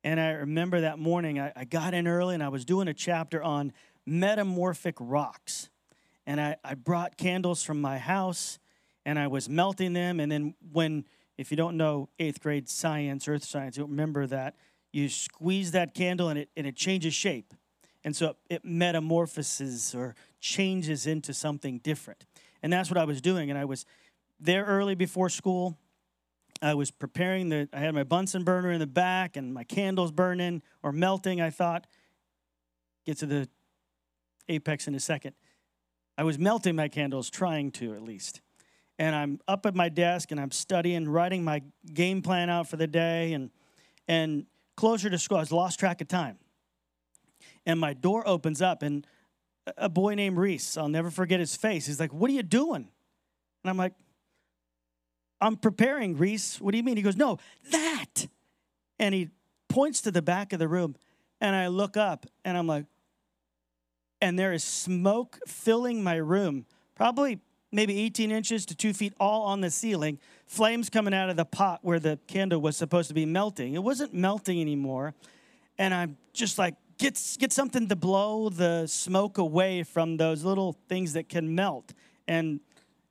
And 0.03 0.19
I 0.19 0.31
remember 0.33 0.81
that 0.81 0.99
morning 0.99 1.39
I, 1.39 1.53
I, 1.55 1.65
got 1.65 1.95
in 1.95 2.09
early 2.09 2.35
and 2.35 2.43
I 2.43 2.49
was 2.49 2.65
doing 2.65 2.89
a 2.89 2.93
chapter 2.93 3.41
on 3.41 3.73
metamorphic 4.05 4.97
rocks. 4.99 5.71
And 6.27 6.41
I, 6.41 6.57
I 6.65 6.75
brought 6.75 7.17
candles 7.17 7.63
from 7.63 7.81
my 7.81 7.99
house 7.99 8.59
and 9.07 9.17
I 9.17 9.29
was 9.29 9.49
melting 9.49 9.93
them. 9.93 10.19
And 10.19 10.33
then, 10.33 10.55
when, 10.73 11.05
if 11.39 11.53
you 11.53 11.57
don't 11.57 11.77
know 11.77 12.09
eighth 12.19 12.41
grade 12.41 12.69
science, 12.69 13.29
earth 13.29 13.45
science, 13.45 13.77
you'll 13.77 13.87
remember 13.87 14.27
that 14.27 14.57
you 14.93 15.09
squeeze 15.09 15.71
that 15.71 15.95
candle 15.95 16.29
and 16.31 16.41
it, 16.41 16.49
and 16.57 16.67
it 16.67 16.75
changes 16.75 17.15
shape. 17.15 17.55
And 18.03 18.17
so 18.17 18.35
it 18.49 18.65
metamorphoses 18.65 19.95
or 19.95 20.17
changes 20.41 21.07
into 21.07 21.33
something 21.33 21.79
different. 21.79 22.25
And 22.62 22.73
that's 22.73 22.90
what 22.90 22.99
I 22.99 23.05
was 23.05 23.20
doing. 23.20 23.51
And 23.51 23.59
I 23.59 23.64
was 23.64 23.87
there 24.38 24.64
early 24.64 24.94
before 24.94 25.29
school. 25.29 25.79
I 26.62 26.75
was 26.75 26.90
preparing 26.90 27.49
the, 27.49 27.68
I 27.73 27.79
had 27.79 27.94
my 27.94 28.05
Bunsen 28.05 28.44
burner 28.44 28.70
in 28.70 28.81
the 28.81 28.87
back 28.87 29.37
and 29.37 29.55
my 29.55 29.64
candles 29.64 30.12
burning 30.12 30.62
or 30.83 30.92
melting, 30.92 31.40
I 31.40 31.51
thought. 31.51 31.87
Get 33.07 33.18
to 33.18 33.27
the 33.27 33.49
apex 34.49 34.87
in 34.87 34.94
a 34.94 35.01
second. 35.01 35.35
I 36.18 36.25
was 36.25 36.38
melting 36.38 36.77
my 36.77 36.88
candles, 36.88 37.31
trying 37.31 37.70
to 37.73 37.94
at 37.94 38.03
least. 38.03 38.42
And 38.99 39.16
I'm 39.16 39.40
up 39.49 39.64
at 39.64 39.75
my 39.75 39.88
desk 39.88 40.31
and 40.31 40.38
I'm 40.38 40.51
studying, 40.51 41.09
writing 41.09 41.42
my 41.42 41.62
game 41.94 42.20
plan 42.20 42.51
out 42.51 42.68
for 42.68 42.77
the 42.77 42.87
day. 42.87 43.33
And, 43.33 43.51
and 44.07 44.44
closer 44.77 45.09
to 45.09 45.18
school, 45.18 45.38
I 45.38 45.40
was 45.40 45.53
lost 45.53 45.81
track 45.81 46.03
of 46.03 46.09
time 46.09 46.38
and 47.66 47.79
my 47.79 47.92
door 47.92 48.27
opens 48.27 48.62
up 48.62 48.83
and 48.83 49.07
a 49.77 49.88
boy 49.88 50.14
named 50.14 50.37
Reese, 50.37 50.77
I'll 50.77 50.88
never 50.88 51.11
forget 51.11 51.40
his 51.40 51.57
face. 51.57 51.87
He's 51.87 52.01
like, 52.01 52.12
What 52.12 52.31
are 52.31 52.35
you 52.35 52.42
doing? 52.42 52.88
And 53.62 53.70
I'm 53.70 53.77
like, 53.77 53.94
I'm 55.40 55.57
preparing, 55.57 56.16
Reese. 56.16 56.61
What 56.61 56.73
do 56.73 56.77
you 56.77 56.85
mean? 56.85 56.96
He 56.96 57.03
goes, 57.03 57.16
No, 57.16 57.38
that. 57.70 58.27
And 58.99 59.14
he 59.14 59.31
points 59.68 60.03
to 60.03 60.11
the 60.11 60.23
back 60.23 60.53
of 60.53 60.59
the 60.59 60.68
room. 60.68 60.96
And 61.40 61.57
I 61.57 61.68
look 61.68 61.96
up 61.96 62.27
and 62.44 62.59
I'm 62.59 62.66
like, 62.66 62.85
and 64.20 64.38
there 64.38 64.53
is 64.53 64.62
smoke 64.62 65.38
filling 65.46 66.03
my 66.03 66.16
room, 66.16 66.66
probably 66.94 67.40
maybe 67.73 67.99
18 68.01 68.31
inches 68.31 68.66
to 68.66 68.75
two 68.75 68.92
feet, 68.92 69.14
all 69.18 69.42
on 69.42 69.61
the 69.61 69.70
ceiling, 69.70 70.18
flames 70.46 70.90
coming 70.90 71.14
out 71.14 71.31
of 71.31 71.37
the 71.37 71.44
pot 71.44 71.81
where 71.83 71.99
the 71.99 72.18
candle 72.27 72.61
was 72.61 72.77
supposed 72.77 73.09
to 73.09 73.14
be 73.14 73.25
melting. 73.25 73.75
It 73.75 73.83
wasn't 73.83 74.12
melting 74.12 74.61
anymore. 74.61 75.14
And 75.79 75.94
I'm 75.94 76.18
just 76.35 76.59
like, 76.59 76.75
get, 77.01 77.37
get 77.39 77.53
something 77.53 77.89
to 77.89 77.97
blow 77.97 78.49
the 78.49 78.87
smoke 78.87 79.39
away 79.39 79.83
from 79.83 80.19
those 80.19 80.45
little 80.45 80.77
things 80.89 81.15
that 81.15 81.29
can 81.29 81.55
melt. 81.55 81.93
And, 82.29 82.61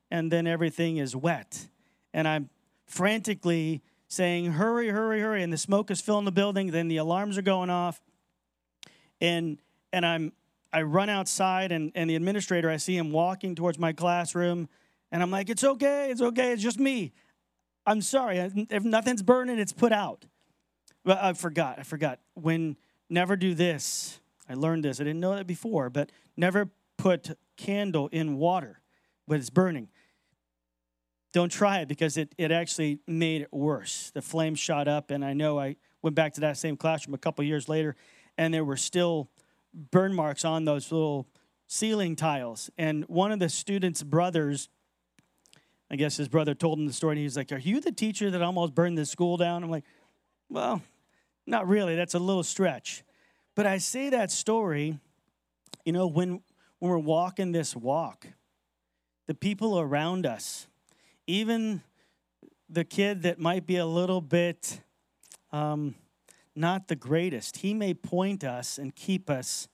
and 0.09 0.31
then 0.31 0.47
everything 0.47 0.97
is 0.97 1.15
wet. 1.15 1.67
And 2.13 2.27
I'm 2.27 2.49
frantically 2.85 3.81
saying, 4.07 4.53
hurry, 4.53 4.89
hurry, 4.89 5.19
hurry. 5.19 5.43
And 5.43 5.51
the 5.51 5.57
smoke 5.57 5.91
is 5.91 5.99
filling 5.99 6.25
the 6.25 6.31
building. 6.31 6.71
Then 6.71 6.87
the 6.87 6.97
alarms 6.97 7.37
are 7.37 7.41
going 7.41 7.69
off. 7.69 7.99
And, 9.19 9.59
and 9.91 10.05
I'm, 10.05 10.31
I 10.71 10.83
run 10.83 11.09
outside, 11.09 11.71
and, 11.71 11.91
and 11.95 12.09
the 12.09 12.15
administrator, 12.15 12.69
I 12.69 12.77
see 12.77 12.95
him 12.95 13.11
walking 13.11 13.55
towards 13.55 13.79
my 13.79 13.91
classroom. 13.91 14.69
And 15.11 15.21
I'm 15.23 15.31
like, 15.31 15.49
it's 15.49 15.63
okay, 15.63 16.11
it's 16.11 16.21
okay, 16.21 16.53
it's 16.53 16.61
just 16.61 16.79
me. 16.79 17.11
I'm 17.87 18.01
sorry. 18.01 18.37
If 18.37 18.83
nothing's 18.83 19.23
burning, 19.23 19.57
it's 19.57 19.73
put 19.73 19.91
out. 19.91 20.25
But 21.03 21.17
I 21.23 21.33
forgot, 21.33 21.79
I 21.79 21.83
forgot. 21.83 22.19
When 22.35 22.77
never 23.09 23.35
do 23.35 23.53
this. 23.53 24.19
I 24.47 24.53
learned 24.53 24.83
this. 24.83 24.99
I 24.99 25.03
didn't 25.03 25.19
know 25.19 25.35
that 25.35 25.47
before, 25.47 25.89
but 25.89 26.11
never 26.35 26.69
put 26.97 27.37
candle 27.57 28.07
in 28.11 28.37
water 28.37 28.81
when 29.25 29.39
it's 29.39 29.49
burning. 29.49 29.89
Don't 31.31 31.51
try 31.51 31.79
it 31.79 31.87
because 31.87 32.17
it, 32.17 32.33
it 32.37 32.51
actually 32.51 32.99
made 33.07 33.41
it 33.43 33.53
worse. 33.53 34.11
The 34.13 34.21
flame 34.21 34.55
shot 34.55 34.87
up, 34.87 35.11
and 35.11 35.23
I 35.23 35.33
know 35.33 35.59
I 35.59 35.75
went 36.01 36.15
back 36.15 36.33
to 36.35 36.41
that 36.41 36.57
same 36.57 36.75
classroom 36.75 37.13
a 37.13 37.19
couple 37.19 37.43
years 37.45 37.69
later, 37.69 37.95
and 38.37 38.53
there 38.53 38.65
were 38.65 38.77
still 38.77 39.29
burn 39.91 40.13
marks 40.13 40.43
on 40.43 40.65
those 40.65 40.91
little 40.91 41.27
ceiling 41.67 42.15
tiles. 42.15 42.71
And 42.77 43.05
one 43.05 43.31
of 43.31 43.39
the 43.39 43.49
students' 43.49 44.01
brothers, 44.01 44.69
I 45.91 45.95
guess 45.95 46.17
his 46.17 46.27
brother 46.27 46.55
told 46.55 46.79
him 46.79 46.87
the 46.87 46.93
story, 46.93 47.13
and 47.13 47.21
he's 47.21 47.37
like, 47.37 47.51
Are 47.51 47.59
you 47.59 47.79
the 47.79 47.91
teacher 47.91 48.31
that 48.31 48.41
almost 48.41 48.73
burned 48.73 48.97
the 48.97 49.05
school 49.05 49.37
down? 49.37 49.63
I'm 49.63 49.69
like, 49.69 49.85
Well, 50.49 50.81
not 51.49 51.67
really, 51.67 51.95
that's 51.95 52.13
a 52.13 52.19
little 52.19 52.43
stretch. 52.43 53.03
But 53.55 53.65
I 53.65 53.79
say 53.79 54.09
that 54.11 54.31
story, 54.31 54.99
you 55.83 55.91
know, 55.91 56.07
when, 56.07 56.41
when 56.79 56.91
we're 56.91 56.97
walking 56.97 57.51
this 57.51 57.75
walk, 57.75 58.27
the 59.25 59.33
people 59.33 59.79
around 59.79 60.25
us, 60.25 60.67
even 61.27 61.81
the 62.69 62.83
kid 62.83 63.23
that 63.23 63.39
might 63.39 63.65
be 63.65 63.77
a 63.77 63.85
little 63.85 64.21
bit 64.21 64.81
um, 65.51 65.95
not 66.55 66.87
the 66.87 66.95
greatest, 66.95 67.57
he 67.57 67.73
may 67.73 67.93
point 67.93 68.43
us 68.43 68.77
and 68.77 68.95
keep 68.95 69.29
us 69.29 69.67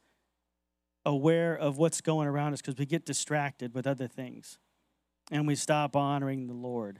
aware 1.05 1.55
of 1.55 1.77
what's 1.77 2.01
going 2.01 2.27
around 2.27 2.53
us 2.53 2.61
because 2.61 2.77
we 2.77 2.85
get 2.85 3.05
distracted 3.05 3.73
with 3.73 3.85
other 3.85 4.07
things 4.07 4.57
and 5.31 5.45
we 5.45 5.55
stop 5.55 5.95
honoring 5.95 6.47
the 6.47 6.53
Lord. 6.53 6.99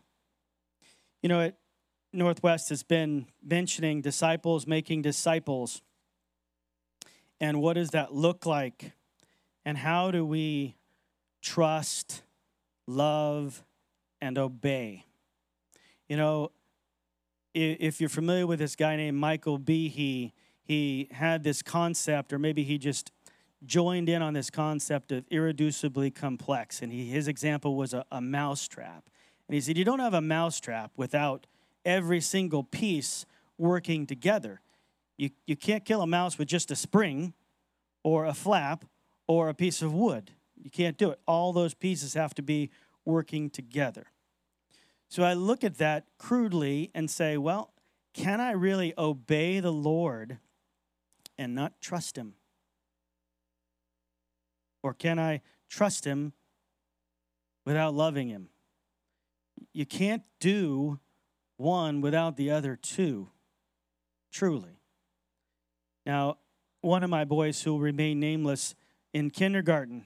You 1.22 1.30
know, 1.30 1.40
it, 1.42 1.56
Northwest 2.16 2.70
has 2.70 2.84
been 2.84 3.28
mentioning 3.44 4.02
disciples 4.02 4.66
making 4.66 5.02
disciples. 5.02 5.82
And 7.40 7.62
what 7.62 7.74
does 7.74 7.90
that 7.92 8.14
look 8.14 8.46
like? 8.46 8.94
And 9.66 9.78
how 9.78 10.12
do 10.12 10.26
we 10.26 10.76
trust, 11.42 12.24
love, 12.88 13.64
and 14.22 14.38
obey? 14.38 15.06
You 16.08 16.18
know, 16.18 16.52
if 17.54 18.00
you're 18.00 18.10
familiar 18.10 18.46
with 18.46 18.60
this 18.60 18.76
guy 18.76 18.96
named 18.96 19.18
Michael 19.18 19.60
Behe, 19.60 20.32
he 20.64 21.08
had 21.12 21.44
this 21.44 21.62
concept, 21.62 22.34
or 22.34 22.40
maybe 22.40 22.64
he 22.64 22.78
just 22.78 23.12
joined 23.66 24.10
in 24.10 24.22
on 24.22 24.34
this 24.34 24.50
concept 24.50 25.12
of 25.12 25.28
irreducibly 25.30 26.14
complex. 26.14 26.82
And 26.82 26.92
he, 26.92 27.10
his 27.10 27.28
example 27.28 27.76
was 27.76 27.94
a, 27.94 28.06
a 28.12 28.22
mousetrap. 28.22 29.10
And 29.48 29.56
he 29.56 29.62
said, 29.62 29.78
You 29.78 29.86
don't 29.86 30.00
have 30.00 30.14
a 30.14 30.22
mousetrap 30.22 30.92
without 30.98 31.48
every 31.86 32.20
single 32.22 32.64
piece 32.64 33.26
working 33.58 34.06
together. 34.06 34.62
You, 35.18 35.30
you 35.46 35.56
can't 35.56 35.86
kill 35.86 36.02
a 36.02 36.08
mouse 36.08 36.38
with 36.38 36.48
just 36.48 36.72
a 36.72 36.76
spring 36.76 37.34
or 38.04 38.26
a 38.26 38.34
flap 38.34 38.86
or 39.28 39.50
a 39.50 39.54
piece 39.54 39.82
of 39.82 39.94
wood. 39.94 40.32
You 40.62 40.70
can't 40.70 40.98
do 40.98 41.12
it. 41.12 41.20
All 41.26 41.54
those 41.54 41.74
pieces 41.74 42.14
have 42.16 42.34
to 42.36 42.42
be 42.42 42.70
working 43.06 43.50
together. 43.50 44.08
So 45.10 45.24
I 45.24 45.34
look 45.34 45.64
at 45.64 45.78
that 45.78 46.06
crudely 46.18 46.92
and 46.94 47.10
say, 47.10 47.38
well, 47.38 47.72
can 48.14 48.42
I 48.42 48.52
really 48.52 48.94
obey 48.98 49.60
the 49.60 49.72
Lord 49.72 50.40
and 51.38 51.54
not 51.54 51.80
trust 51.82 52.18
Him? 52.18 52.34
Or 54.82 54.94
can 54.94 55.20
I 55.20 55.42
trust 55.70 56.06
Him 56.06 56.34
without 57.66 57.94
loving 57.94 58.30
Him? 58.30 58.50
You 59.74 59.86
can't 59.86 60.24
do 60.40 61.00
one 61.58 62.02
without 62.02 62.38
the 62.38 62.52
other 62.52 62.76
two, 62.76 63.30
truly. 64.32 64.80
Now, 66.06 66.38
one 66.82 67.04
of 67.04 67.10
my 67.10 67.26
boys 67.26 67.62
who 67.62 67.74
will 67.74 67.80
remain 67.80 68.20
nameless 68.20 68.76
in 69.14 69.30
kindergarten, 69.32 70.06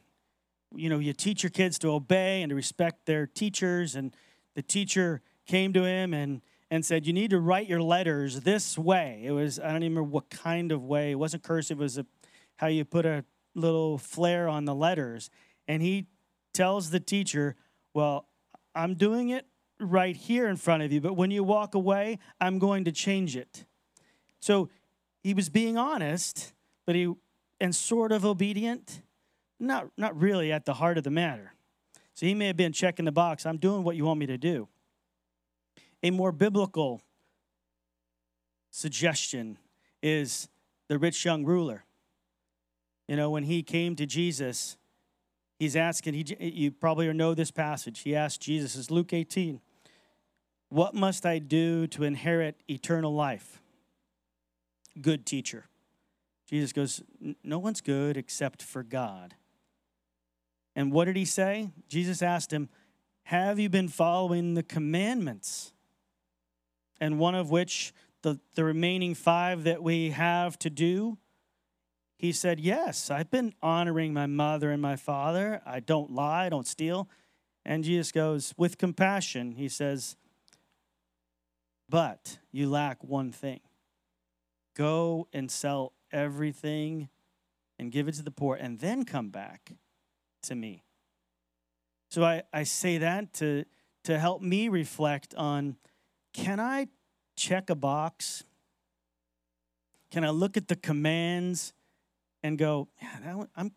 you 0.75 0.89
know, 0.89 0.99
you 0.99 1.13
teach 1.13 1.43
your 1.43 1.49
kids 1.49 1.79
to 1.79 1.91
obey 1.91 2.41
and 2.41 2.51
to 2.51 2.55
respect 2.55 3.05
their 3.05 3.25
teachers, 3.25 3.95
and 3.95 4.15
the 4.55 4.61
teacher 4.61 5.21
came 5.45 5.73
to 5.73 5.83
him 5.83 6.13
and 6.13 6.41
and 6.71 6.85
said, 6.85 7.07
"You 7.07 7.13
need 7.13 7.31
to 7.31 7.39
write 7.39 7.67
your 7.67 7.81
letters 7.81 8.41
this 8.41 8.77
way." 8.77 9.21
It 9.25 9.31
was 9.31 9.59
I 9.59 9.71
don't 9.71 9.83
even 9.83 9.97
remember 9.97 10.11
what 10.11 10.29
kind 10.29 10.71
of 10.71 10.83
way. 10.83 11.11
It 11.11 11.15
wasn't 11.15 11.43
cursive. 11.43 11.79
It 11.79 11.83
was 11.83 11.97
a, 11.97 12.05
how 12.57 12.67
you 12.67 12.85
put 12.85 13.05
a 13.05 13.25
little 13.55 13.97
flare 13.97 14.47
on 14.47 14.65
the 14.65 14.75
letters. 14.75 15.29
And 15.67 15.81
he 15.81 16.05
tells 16.53 16.91
the 16.91 16.99
teacher, 16.99 17.55
"Well, 17.93 18.27
I'm 18.75 18.93
doing 18.93 19.29
it 19.29 19.47
right 19.79 20.15
here 20.15 20.47
in 20.47 20.57
front 20.57 20.83
of 20.83 20.91
you, 20.91 21.01
but 21.01 21.13
when 21.13 21.31
you 21.31 21.43
walk 21.43 21.75
away, 21.75 22.19
I'm 22.39 22.59
going 22.59 22.85
to 22.85 22.91
change 22.91 23.35
it. 23.35 23.65
So 24.39 24.69
he 25.21 25.33
was 25.33 25.49
being 25.49 25.77
honest, 25.77 26.53
but 26.85 26.95
he 26.95 27.13
and 27.61 27.75
sort 27.75 28.11
of 28.11 28.25
obedient, 28.25 29.01
not 29.59 29.89
not 29.97 30.19
really 30.19 30.51
at 30.51 30.65
the 30.65 30.75
heart 30.75 30.97
of 30.97 31.03
the 31.03 31.11
matter. 31.11 31.53
So 32.13 32.25
he 32.25 32.33
may 32.33 32.47
have 32.47 32.57
been 32.57 32.73
checking 32.73 33.05
the 33.05 33.11
box, 33.11 33.45
I'm 33.45 33.57
doing 33.57 33.83
what 33.83 33.95
you 33.95 34.05
want 34.05 34.19
me 34.19 34.25
to 34.25 34.37
do. 34.37 34.67
A 36.03 36.11
more 36.11 36.31
biblical 36.31 37.01
suggestion 38.71 39.57
is 40.01 40.49
the 40.87 40.97
rich 40.97 41.23
young 41.23 41.45
ruler. 41.45 41.85
You 43.07 43.15
know, 43.15 43.29
when 43.29 43.43
he 43.43 43.63
came 43.63 43.95
to 43.95 44.05
Jesus, 44.05 44.77
he's 45.57 45.75
asking, 45.75 46.13
he, 46.13 46.35
you 46.39 46.71
probably 46.71 47.11
know 47.13 47.33
this 47.33 47.51
passage. 47.51 48.01
He 48.01 48.15
asked 48.15 48.41
Jesus, 48.41 48.75
is 48.75 48.91
Luke 48.91 49.13
18. 49.13 49.61
What 50.69 50.93
must 50.93 51.25
I 51.25 51.39
do 51.39 51.87
to 51.87 52.03
inherit 52.03 52.55
eternal 52.69 53.13
life? 53.13 53.61
Good 55.01 55.25
teacher. 55.25 55.65
Jesus 56.47 56.73
goes, 56.73 57.03
No 57.43 57.59
one's 57.59 57.81
good 57.81 58.17
except 58.17 58.61
for 58.61 58.83
God. 58.83 59.35
And 60.75 60.91
what 60.91 61.05
did 61.05 61.15
he 61.15 61.25
say? 61.25 61.69
Jesus 61.87 62.21
asked 62.21 62.53
him, 62.53 62.69
Have 63.23 63.59
you 63.59 63.69
been 63.69 63.87
following 63.87 64.53
the 64.53 64.63
commandments? 64.63 65.73
And 67.01 67.19
one 67.19 67.35
of 67.35 67.49
which, 67.49 67.93
the, 68.21 68.39
the 68.55 68.63
remaining 68.63 69.15
five 69.15 69.63
that 69.63 69.81
we 69.81 70.11
have 70.11 70.59
to 70.59 70.69
do, 70.69 71.17
he 72.17 72.31
said, 72.31 72.59
Yes, 72.59 73.09
I've 73.09 73.31
been 73.31 73.53
honoring 73.61 74.13
my 74.13 74.25
mother 74.25 74.71
and 74.71 74.81
my 74.81 74.95
father. 74.95 75.61
I 75.65 75.79
don't 75.79 76.11
lie, 76.11 76.45
I 76.45 76.49
don't 76.49 76.67
steal. 76.67 77.09
And 77.65 77.83
Jesus 77.83 78.11
goes, 78.11 78.53
With 78.57 78.77
compassion, 78.77 79.53
he 79.53 79.69
says, 79.69 80.15
but 81.89 82.37
you 82.51 82.69
lack 82.69 83.03
one 83.03 83.31
thing 83.31 83.59
go 84.75 85.27
and 85.33 85.51
sell 85.51 85.93
everything 86.11 87.09
and 87.77 87.91
give 87.91 88.07
it 88.07 88.13
to 88.15 88.23
the 88.23 88.31
poor, 88.31 88.55
and 88.55 88.79
then 88.79 89.05
come 89.05 89.29
back 89.29 89.71
to 90.43 90.53
me. 90.53 90.83
So 92.09 92.23
I, 92.23 92.43
I 92.51 92.63
say 92.63 92.97
that 92.97 93.33
to, 93.35 93.65
to 94.03 94.19
help 94.19 94.41
me 94.41 94.67
reflect 94.67 95.33
on 95.35 95.77
can 96.33 96.59
I 96.59 96.87
check 97.35 97.69
a 97.69 97.75
box? 97.75 98.43
Can 100.11 100.23
I 100.23 100.29
look 100.29 100.57
at 100.57 100.67
the 100.67 100.75
commands 100.75 101.73
and 102.43 102.57
go, 102.57 102.89
yeah, 103.01 103.43
I'm, 103.55 103.71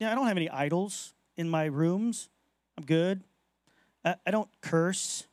yeah, 0.00 0.10
I 0.12 0.14
don't 0.14 0.26
have 0.26 0.36
any 0.36 0.50
idols 0.50 1.14
in 1.36 1.48
my 1.48 1.66
rooms. 1.66 2.28
I'm 2.76 2.84
good. 2.84 3.22
I, 4.04 4.16
I 4.26 4.30
don't 4.30 4.48
curse. 4.60 5.27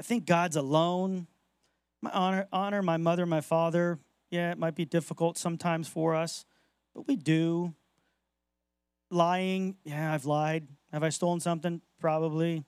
I 0.00 0.02
think 0.02 0.24
God's 0.24 0.56
alone. 0.56 1.26
My 2.00 2.10
honor, 2.12 2.48
honor 2.54 2.80
my 2.80 2.96
mother, 2.96 3.26
my 3.26 3.42
father. 3.42 3.98
Yeah, 4.30 4.50
it 4.50 4.56
might 4.56 4.74
be 4.74 4.86
difficult 4.86 5.36
sometimes 5.36 5.88
for 5.88 6.14
us, 6.14 6.46
but 6.94 7.06
we 7.06 7.16
do. 7.16 7.74
Lying, 9.10 9.76
yeah, 9.84 10.14
I've 10.14 10.24
lied. 10.24 10.66
Have 10.90 11.02
I 11.02 11.10
stolen 11.10 11.38
something? 11.38 11.82
Probably. 12.00 12.64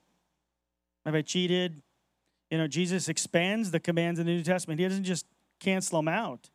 Have 1.07 1.15
I 1.15 1.23
cheated? 1.23 1.81
You 2.51 2.59
know, 2.59 2.67
Jesus 2.67 3.09
expands 3.09 3.71
the 3.71 3.79
commands 3.79 4.19
in 4.19 4.27
the 4.27 4.31
New 4.31 4.43
Testament. 4.43 4.79
He 4.79 4.85
doesn't 4.85 5.03
just 5.03 5.25
cancel 5.59 5.97
them 5.97 6.09
out. 6.09 6.51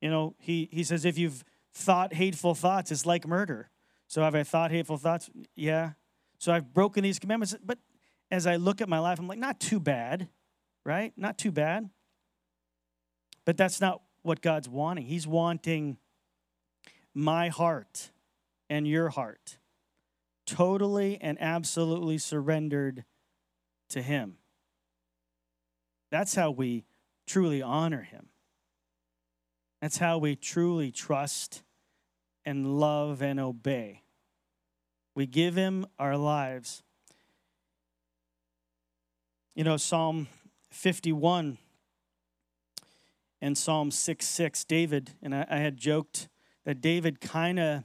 You 0.00 0.08
know, 0.08 0.36
he, 0.38 0.68
he 0.70 0.84
says, 0.84 1.04
if 1.04 1.18
you've 1.18 1.42
thought 1.74 2.14
hateful 2.14 2.54
thoughts, 2.54 2.92
it's 2.92 3.04
like 3.04 3.26
murder. 3.26 3.70
So 4.06 4.22
have 4.22 4.36
I 4.36 4.44
thought 4.44 4.70
hateful 4.70 4.98
thoughts? 4.98 5.28
Yeah. 5.56 5.94
So 6.38 6.52
I've 6.52 6.72
broken 6.72 7.02
these 7.02 7.18
commandments. 7.18 7.56
But 7.64 7.78
as 8.32 8.46
I 8.46 8.56
look 8.56 8.80
at 8.80 8.88
my 8.88 8.98
life, 8.98 9.18
I'm 9.18 9.28
like, 9.28 9.38
not 9.38 9.60
too 9.60 9.78
bad, 9.78 10.28
right? 10.86 11.12
Not 11.18 11.36
too 11.36 11.52
bad. 11.52 11.90
But 13.44 13.58
that's 13.58 13.78
not 13.78 14.00
what 14.22 14.40
God's 14.40 14.70
wanting. 14.70 15.04
He's 15.04 15.26
wanting 15.26 15.98
my 17.14 17.50
heart 17.50 18.10
and 18.70 18.88
your 18.88 19.10
heart 19.10 19.58
totally 20.46 21.18
and 21.20 21.36
absolutely 21.42 22.16
surrendered 22.16 23.04
to 23.90 24.00
Him. 24.00 24.38
That's 26.10 26.34
how 26.34 26.50
we 26.50 26.86
truly 27.26 27.60
honor 27.60 28.02
Him. 28.02 28.28
That's 29.82 29.98
how 29.98 30.16
we 30.16 30.36
truly 30.36 30.90
trust 30.90 31.62
and 32.46 32.80
love 32.80 33.20
and 33.20 33.38
obey. 33.38 34.04
We 35.14 35.26
give 35.26 35.54
Him 35.54 35.86
our 35.98 36.16
lives 36.16 36.82
you 39.54 39.64
know, 39.64 39.76
Psalm 39.76 40.28
51 40.70 41.58
and 43.40 43.58
Psalm 43.58 43.90
6 43.90 44.26
6, 44.26 44.64
David, 44.64 45.10
and 45.22 45.34
I, 45.34 45.46
I 45.50 45.56
had 45.58 45.76
joked 45.76 46.28
that 46.64 46.80
David 46.80 47.20
kind 47.20 47.58
of, 47.58 47.84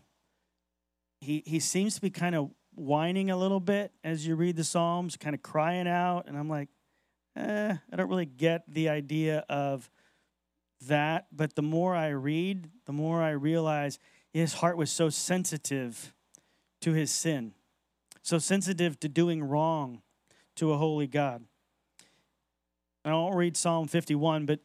he, 1.19 1.43
he 1.45 1.59
seems 1.59 1.95
to 1.95 2.01
be 2.01 2.09
kind 2.09 2.35
of 2.35 2.51
whining 2.75 3.31
a 3.31 3.37
little 3.37 3.59
bit 3.59 3.91
as 4.03 4.25
you 4.25 4.35
read 4.35 4.55
the 4.55 4.63
Psalms, 4.63 5.17
kind 5.17 5.33
of 5.33 5.41
crying 5.41 5.87
out. 5.87 6.27
And 6.27 6.37
I'm 6.37 6.47
like, 6.47 6.69
eh, 7.35 7.75
I 7.91 7.95
don't 7.95 8.09
really 8.09 8.25
get 8.25 8.63
the 8.67 8.89
idea 8.89 9.43
of 9.49 9.89
that. 10.85 11.27
But 11.31 11.55
the 11.55 11.63
more 11.63 11.95
I 11.95 12.09
read, 12.09 12.69
the 12.85 12.93
more 12.93 13.21
I 13.21 13.31
realize 13.31 13.97
his 14.31 14.53
heart 14.53 14.77
was 14.77 14.91
so 14.91 15.09
sensitive 15.09 16.13
to 16.81 16.93
his 16.93 17.11
sin, 17.11 17.53
so 18.21 18.37
sensitive 18.37 18.99
to 18.99 19.09
doing 19.09 19.43
wrong 19.43 20.03
to 20.57 20.71
a 20.71 20.77
holy 20.77 21.07
God. 21.07 21.43
I 23.11 23.15
won't 23.15 23.35
read 23.35 23.55
Psalm 23.55 23.87
51, 23.87 24.45
but 24.45 24.59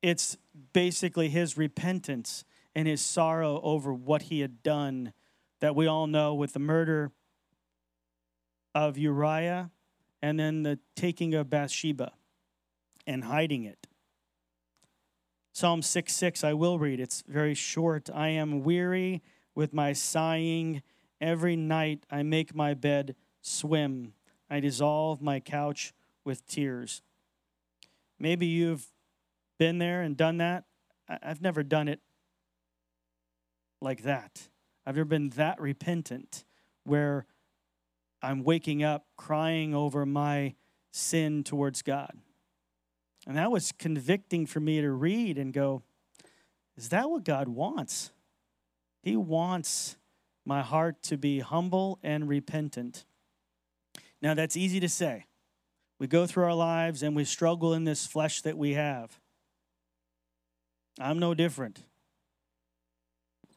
it's 0.00 0.36
basically 0.72 1.28
his 1.28 1.58
repentance 1.58 2.44
and 2.74 2.88
his 2.88 3.00
sorrow 3.00 3.60
over 3.62 3.92
what 3.92 4.22
he 4.22 4.40
had 4.40 4.62
done 4.62 5.12
that 5.60 5.76
we 5.76 5.86
all 5.86 6.06
know 6.06 6.34
with 6.34 6.52
the 6.52 6.58
murder 6.58 7.12
of 8.74 8.98
Uriah 8.98 9.70
and 10.22 10.38
then 10.38 10.62
the 10.62 10.78
taking 10.96 11.34
of 11.34 11.50
Bathsheba 11.50 12.12
and 13.06 13.24
hiding 13.24 13.64
it. 13.64 13.86
Psalm 15.52 15.82
6 15.82 16.12
6, 16.12 16.42
I 16.42 16.52
will 16.52 16.78
read. 16.78 17.00
It's 17.00 17.22
very 17.28 17.54
short. 17.54 18.10
I 18.12 18.28
am 18.28 18.64
weary 18.64 19.22
with 19.54 19.72
my 19.72 19.92
sighing. 19.92 20.82
Every 21.20 21.54
night 21.54 22.04
I 22.10 22.22
make 22.22 22.54
my 22.54 22.74
bed 22.74 23.14
swim. 23.40 24.14
I 24.50 24.60
dissolve 24.60 25.22
my 25.22 25.38
couch 25.38 25.92
with 26.24 26.46
tears. 26.46 27.02
Maybe 28.24 28.46
you've 28.46 28.86
been 29.58 29.76
there 29.76 30.00
and 30.00 30.16
done 30.16 30.38
that. 30.38 30.64
I've 31.06 31.42
never 31.42 31.62
done 31.62 31.88
it 31.88 32.00
like 33.82 34.04
that. 34.04 34.48
I've 34.86 34.96
never 34.96 35.04
been 35.04 35.28
that 35.36 35.60
repentant 35.60 36.46
where 36.84 37.26
I'm 38.22 38.42
waking 38.42 38.82
up 38.82 39.04
crying 39.18 39.74
over 39.74 40.06
my 40.06 40.54
sin 40.90 41.44
towards 41.44 41.82
God. 41.82 42.16
And 43.26 43.36
that 43.36 43.50
was 43.50 43.72
convicting 43.72 44.46
for 44.46 44.58
me 44.58 44.80
to 44.80 44.90
read 44.90 45.36
and 45.36 45.52
go, 45.52 45.82
is 46.78 46.88
that 46.88 47.10
what 47.10 47.24
God 47.24 47.46
wants? 47.48 48.10
He 49.02 49.16
wants 49.16 49.98
my 50.46 50.62
heart 50.62 51.02
to 51.02 51.18
be 51.18 51.40
humble 51.40 51.98
and 52.02 52.26
repentant. 52.26 53.04
Now, 54.22 54.32
that's 54.32 54.56
easy 54.56 54.80
to 54.80 54.88
say. 54.88 55.26
We 55.98 56.06
go 56.06 56.26
through 56.26 56.44
our 56.44 56.54
lives 56.54 57.02
and 57.02 57.14
we 57.14 57.24
struggle 57.24 57.72
in 57.72 57.84
this 57.84 58.06
flesh 58.06 58.42
that 58.42 58.58
we 58.58 58.74
have. 58.74 59.18
I'm 61.00 61.18
no 61.18 61.34
different. 61.34 61.82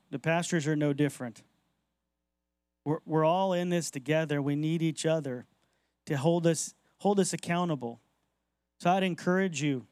The 0.09 0.19
pastors 0.19 0.67
are 0.67 0.75
no 0.75 0.93
different. 0.93 1.43
We're, 2.85 2.99
we're 3.05 3.25
all 3.25 3.53
in 3.53 3.69
this 3.69 3.91
together. 3.91 4.41
We 4.41 4.55
need 4.55 4.81
each 4.81 5.05
other 5.05 5.45
to 6.05 6.15
hold 6.15 6.47
us, 6.47 6.73
hold 6.99 7.19
us 7.19 7.33
accountable. 7.33 7.99
So 8.79 8.91
I'd 8.91 9.03
encourage 9.03 9.61
you, 9.61 9.85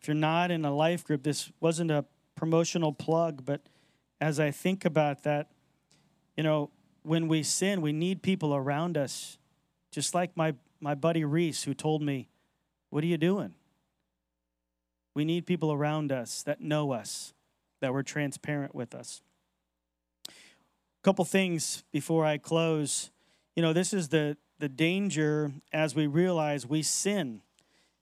if 0.00 0.08
you're 0.08 0.14
not 0.14 0.50
in 0.50 0.64
a 0.64 0.74
life 0.74 1.04
group, 1.04 1.22
this 1.22 1.52
wasn't 1.60 1.90
a 1.90 2.06
promotional 2.34 2.92
plug, 2.92 3.44
but 3.44 3.60
as 4.20 4.40
I 4.40 4.50
think 4.50 4.84
about 4.84 5.24
that, 5.24 5.50
you 6.36 6.42
know, 6.42 6.70
when 7.02 7.28
we 7.28 7.42
sin, 7.42 7.82
we 7.82 7.92
need 7.92 8.22
people 8.22 8.54
around 8.54 8.96
us. 8.96 9.36
Just 9.90 10.14
like 10.14 10.36
my, 10.36 10.54
my 10.80 10.94
buddy 10.94 11.24
Reese, 11.24 11.64
who 11.64 11.74
told 11.74 12.02
me, 12.02 12.28
What 12.90 13.04
are 13.04 13.08
you 13.08 13.18
doing? 13.18 13.54
We 15.14 15.24
need 15.24 15.46
people 15.46 15.72
around 15.72 16.12
us 16.12 16.42
that 16.44 16.60
know 16.60 16.92
us, 16.92 17.34
that 17.80 17.92
were 17.92 18.02
transparent 18.02 18.74
with 18.74 18.94
us. 18.94 19.22
A 20.28 21.02
couple 21.02 21.24
things 21.24 21.82
before 21.92 22.24
I 22.24 22.38
close. 22.38 23.10
You 23.56 23.62
know, 23.62 23.72
this 23.72 23.92
is 23.92 24.08
the, 24.08 24.36
the 24.58 24.68
danger 24.68 25.52
as 25.72 25.94
we 25.94 26.06
realize 26.06 26.66
we 26.66 26.82
sin 26.82 27.42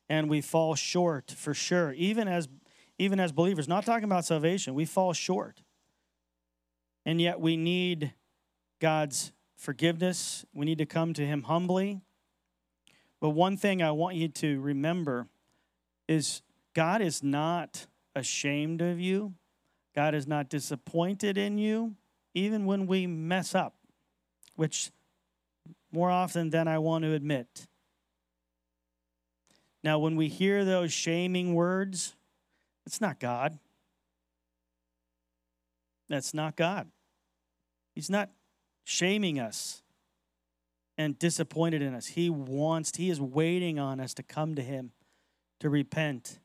and 0.08 0.28
we 0.28 0.40
fall 0.40 0.74
short 0.74 1.30
for 1.30 1.54
sure. 1.54 1.92
Even 1.92 2.28
as 2.28 2.48
even 2.98 3.20
as 3.20 3.30
believers, 3.30 3.68
not 3.68 3.86
talking 3.86 4.04
about 4.04 4.24
salvation, 4.24 4.74
we 4.74 4.84
fall 4.84 5.12
short. 5.12 5.62
And 7.06 7.20
yet 7.20 7.40
we 7.40 7.56
need 7.56 8.12
God's 8.80 9.32
forgiveness. 9.56 10.44
We 10.52 10.66
need 10.66 10.78
to 10.78 10.86
come 10.86 11.14
to 11.14 11.24
him 11.24 11.44
humbly. 11.44 12.00
But 13.20 13.30
one 13.30 13.56
thing 13.56 13.82
I 13.82 13.90
want 13.90 14.16
you 14.16 14.28
to 14.28 14.60
remember 14.60 15.26
is 16.06 16.42
God 16.74 17.02
is 17.02 17.22
not 17.22 17.86
ashamed 18.14 18.80
of 18.80 19.00
you. 19.00 19.34
God 19.94 20.14
is 20.14 20.26
not 20.26 20.48
disappointed 20.48 21.36
in 21.36 21.58
you, 21.58 21.96
even 22.34 22.66
when 22.66 22.86
we 22.86 23.06
mess 23.06 23.54
up, 23.54 23.74
which 24.54 24.90
more 25.90 26.10
often 26.10 26.50
than 26.50 26.68
I 26.68 26.78
want 26.78 27.02
to 27.04 27.12
admit. 27.12 27.66
Now, 29.82 29.98
when 29.98 30.16
we 30.16 30.28
hear 30.28 30.64
those 30.64 30.92
shaming 30.92 31.54
words, 31.54 32.14
it's 32.86 33.00
not 33.00 33.18
God. 33.18 33.58
That's 36.08 36.32
not 36.32 36.56
God. 36.56 36.88
He's 37.94 38.10
not 38.10 38.30
shaming 38.84 39.38
us 39.38 39.82
and 40.98 41.16
disappointed 41.18 41.80
in 41.80 41.94
us. 41.94 42.08
He 42.08 42.28
wants, 42.28 42.94
He 42.96 43.08
is 43.08 43.20
waiting 43.20 43.78
on 43.78 44.00
us 44.00 44.12
to 44.14 44.22
come 44.22 44.56
to 44.56 44.62
Him, 44.62 44.90
to 45.60 45.70
repent, 45.70 46.40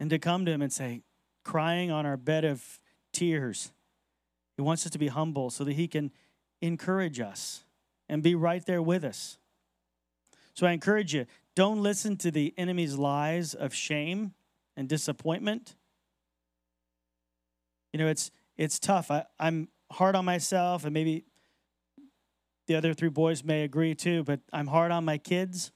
and 0.00 0.08
to 0.10 0.18
come 0.18 0.46
to 0.46 0.50
Him 0.50 0.62
and 0.62 0.72
say, 0.72 1.02
crying 1.44 1.90
on 1.90 2.06
our 2.06 2.16
bed 2.16 2.44
of 2.44 2.80
tears. 3.12 3.70
He 4.56 4.62
wants 4.62 4.86
us 4.86 4.92
to 4.92 4.98
be 4.98 5.08
humble 5.08 5.50
so 5.50 5.64
that 5.64 5.74
He 5.74 5.86
can 5.86 6.10
encourage 6.62 7.20
us 7.20 7.64
and 8.08 8.22
be 8.22 8.34
right 8.34 8.64
there 8.64 8.82
with 8.82 9.04
us. 9.04 9.38
So 10.54 10.66
I 10.66 10.72
encourage 10.72 11.14
you 11.14 11.26
don't 11.54 11.82
listen 11.82 12.16
to 12.18 12.30
the 12.30 12.54
enemy's 12.56 12.96
lies 12.96 13.54
of 13.54 13.74
shame 13.74 14.32
and 14.76 14.88
disappointment. 14.88 15.76
You 17.92 17.98
know, 17.98 18.08
it's 18.08 18.30
it's 18.56 18.78
tough. 18.78 19.10
I, 19.10 19.24
I'm 19.38 19.68
hard 19.90 20.16
on 20.16 20.24
myself, 20.24 20.84
and 20.84 20.92
maybe 20.92 21.24
the 22.68 22.76
other 22.76 22.94
three 22.94 23.08
boys 23.08 23.42
may 23.42 23.64
agree 23.64 23.94
too, 23.96 24.22
but 24.22 24.40
I'm 24.52 24.68
hard 24.68 24.92
on 24.92 25.04
my 25.04 25.18
kids. 25.18 25.72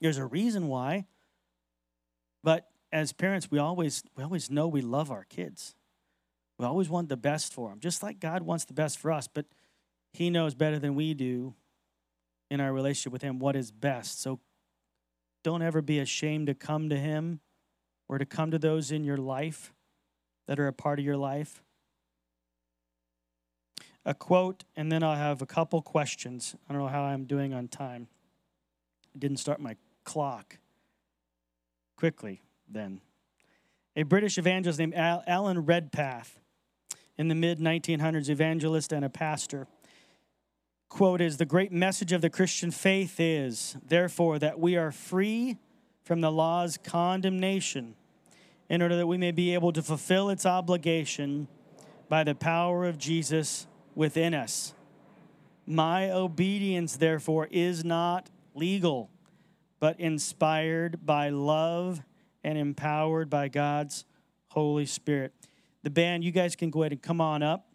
There's 0.00 0.16
a 0.16 0.24
reason 0.24 0.68
why. 0.68 1.04
But 2.42 2.68
as 2.90 3.12
parents, 3.12 3.50
we 3.50 3.58
always 3.58 4.02
we 4.16 4.22
always 4.22 4.50
know 4.50 4.66
we 4.66 4.80
love 4.80 5.10
our 5.10 5.24
kids. 5.24 5.74
We 6.58 6.64
always 6.64 6.88
want 6.88 7.10
the 7.10 7.16
best 7.16 7.52
for 7.52 7.68
them, 7.68 7.80
just 7.80 8.02
like 8.02 8.20
God 8.20 8.42
wants 8.42 8.64
the 8.64 8.74
best 8.74 8.98
for 8.98 9.12
us, 9.12 9.28
but 9.28 9.44
he 10.12 10.30
knows 10.30 10.54
better 10.54 10.78
than 10.78 10.94
we 10.94 11.12
do 11.12 11.54
in 12.50 12.60
our 12.60 12.72
relationship 12.72 13.12
with 13.12 13.22
him 13.22 13.40
what 13.40 13.56
is 13.56 13.72
best. 13.72 14.22
So 14.22 14.38
don't 15.42 15.62
ever 15.62 15.82
be 15.82 15.98
ashamed 15.98 16.46
to 16.46 16.54
come 16.54 16.88
to 16.88 16.96
Him 16.96 17.40
or 18.08 18.18
to 18.18 18.24
come 18.24 18.50
to 18.50 18.58
those 18.58 18.90
in 18.90 19.04
your 19.04 19.16
life 19.16 19.72
that 20.46 20.60
are 20.60 20.68
a 20.68 20.72
part 20.72 20.98
of 20.98 21.04
your 21.04 21.16
life. 21.16 21.63
A 24.06 24.14
quote, 24.14 24.64
and 24.76 24.92
then 24.92 25.02
I'll 25.02 25.16
have 25.16 25.40
a 25.40 25.46
couple 25.46 25.80
questions. 25.80 26.54
I 26.68 26.72
don't 26.72 26.82
know 26.82 26.88
how 26.88 27.02
I'm 27.02 27.24
doing 27.24 27.54
on 27.54 27.68
time. 27.68 28.08
I 29.14 29.18
didn't 29.18 29.38
start 29.38 29.60
my 29.60 29.76
clock 30.04 30.58
quickly 31.96 32.42
then. 32.68 33.00
A 33.96 34.02
British 34.02 34.36
evangelist 34.36 34.78
named 34.78 34.94
Alan 34.94 35.64
Redpath, 35.64 36.38
in 37.16 37.28
the 37.28 37.34
mid 37.34 37.60
1900s, 37.60 38.28
evangelist 38.28 38.92
and 38.92 39.04
a 39.04 39.08
pastor 39.08 39.68
quote 40.94 41.20
is 41.20 41.36
The 41.36 41.44
great 41.44 41.72
message 41.72 42.12
of 42.12 42.20
the 42.20 42.30
Christian 42.30 42.70
faith 42.70 43.18
is, 43.18 43.76
therefore, 43.84 44.38
that 44.38 44.60
we 44.60 44.76
are 44.76 44.92
free 44.92 45.58
from 46.04 46.20
the 46.20 46.30
law's 46.30 46.78
condemnation 46.78 47.96
in 48.68 48.80
order 48.80 48.96
that 48.96 49.06
we 49.06 49.16
may 49.16 49.32
be 49.32 49.54
able 49.54 49.72
to 49.72 49.82
fulfill 49.82 50.30
its 50.30 50.46
obligation 50.46 51.48
by 52.08 52.22
the 52.22 52.34
power 52.34 52.84
of 52.84 52.96
Jesus 52.96 53.66
within 53.94 54.34
us. 54.34 54.74
My 55.66 56.10
obedience, 56.10 56.96
therefore, 56.96 57.48
is 57.50 57.84
not 57.84 58.28
legal, 58.54 59.10
but 59.80 59.98
inspired 59.98 61.04
by 61.04 61.30
love 61.30 62.02
and 62.42 62.58
empowered 62.58 63.30
by 63.30 63.48
God's 63.48 64.04
Holy 64.48 64.86
Spirit. 64.86 65.32
The 65.82 65.90
band, 65.90 66.24
you 66.24 66.32
guys 66.32 66.54
can 66.56 66.70
go 66.70 66.82
ahead 66.82 66.92
and 66.92 67.02
come 67.02 67.20
on 67.20 67.42
up. 67.42 67.66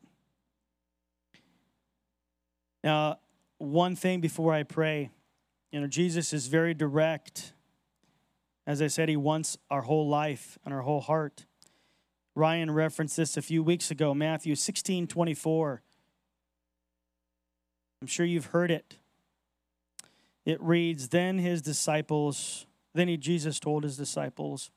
Now, 2.84 3.20
one 3.58 3.96
thing 3.96 4.22
before 4.22 4.54
I 4.54 4.64
pray, 4.64 5.10
you 5.72 5.82
know, 5.82 5.88
Jesus 5.88 6.32
is 6.32 6.48
very 6.48 6.74
direct. 6.74 7.54
As 8.66 8.82
I 8.82 8.88
said, 8.88 9.10
he 9.10 9.18
wants 9.18 9.58
our 9.70 9.82
whole 9.82 10.08
life 10.08 10.58
and 10.64 10.74
our 10.74 10.82
whole 10.82 11.02
heart. 11.02 11.46
Ryan 12.36 12.72
referenced 12.72 13.18
this 13.18 13.36
a 13.36 13.42
few 13.42 13.62
weeks 13.62 13.92
ago, 13.92 14.14
Matthew 14.14 14.56
16 14.56 15.08
24. 15.08 15.82
I'm 18.02 18.08
sure 18.08 18.26
you've 18.26 18.48
heard 18.48 18.72
it. 18.72 18.96
It 20.46 20.62
reads, 20.62 21.10
Then 21.10 21.38
his 21.38 21.62
disciples, 21.62 22.66
then 22.94 23.08
he, 23.08 23.18
Jesus 23.18 23.60
told 23.60 23.84
his 23.84 23.98
disciples, 23.98 24.72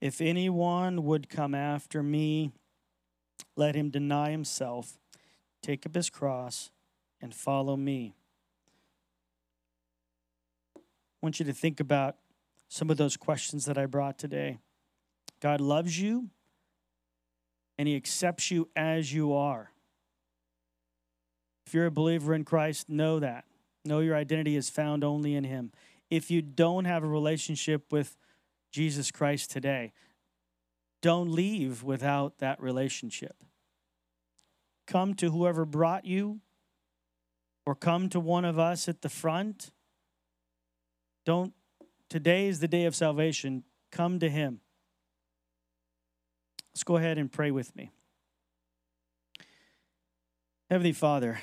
If 0.00 0.20
anyone 0.20 1.04
would 1.04 1.28
come 1.28 1.54
after 1.54 2.02
me, 2.02 2.52
let 3.56 3.74
him 3.74 3.90
deny 3.90 4.30
himself, 4.30 4.98
take 5.62 5.86
up 5.86 5.94
his 5.94 6.10
cross, 6.10 6.70
and 7.20 7.34
follow 7.34 7.76
me. 7.76 8.14
I 10.76 10.80
want 11.22 11.40
you 11.40 11.46
to 11.46 11.52
think 11.52 11.80
about 11.80 12.16
some 12.68 12.90
of 12.90 12.96
those 12.96 13.16
questions 13.16 13.64
that 13.66 13.78
I 13.78 13.86
brought 13.86 14.18
today. 14.18 14.58
God 15.40 15.60
loves 15.60 16.00
you 16.00 16.30
and 17.78 17.88
He 17.88 17.96
accepts 17.96 18.50
you 18.50 18.68
as 18.74 19.12
you 19.12 19.32
are. 19.32 19.70
If 21.66 21.74
you're 21.74 21.86
a 21.86 21.90
believer 21.90 22.32
in 22.34 22.44
Christ, 22.44 22.88
know 22.88 23.18
that. 23.18 23.44
Know 23.84 24.00
your 24.00 24.16
identity 24.16 24.56
is 24.56 24.70
found 24.70 25.02
only 25.02 25.34
in 25.34 25.44
Him. 25.44 25.72
If 26.10 26.30
you 26.30 26.40
don't 26.40 26.84
have 26.84 27.02
a 27.02 27.08
relationship 27.08 27.92
with 27.92 28.16
Jesus 28.70 29.10
Christ 29.10 29.50
today, 29.50 29.92
don't 31.02 31.30
leave 31.30 31.82
without 31.82 32.38
that 32.38 32.60
relationship. 32.60 33.36
Come 34.86 35.14
to 35.14 35.30
whoever 35.30 35.64
brought 35.64 36.04
you 36.04 36.40
or 37.64 37.74
come 37.74 38.08
to 38.10 38.20
one 38.20 38.44
of 38.44 38.58
us 38.58 38.88
at 38.88 39.02
the 39.02 39.08
front. 39.08 39.72
Don't, 41.24 41.52
today 42.08 42.46
is 42.46 42.60
the 42.60 42.68
day 42.68 42.84
of 42.84 42.94
salvation. 42.94 43.64
Come 43.90 44.20
to 44.20 44.28
Him. 44.28 44.60
Let's 46.72 46.84
go 46.84 46.96
ahead 46.96 47.18
and 47.18 47.32
pray 47.32 47.50
with 47.50 47.74
me. 47.74 47.90
Heavenly 50.68 50.94
Father, 50.94 51.38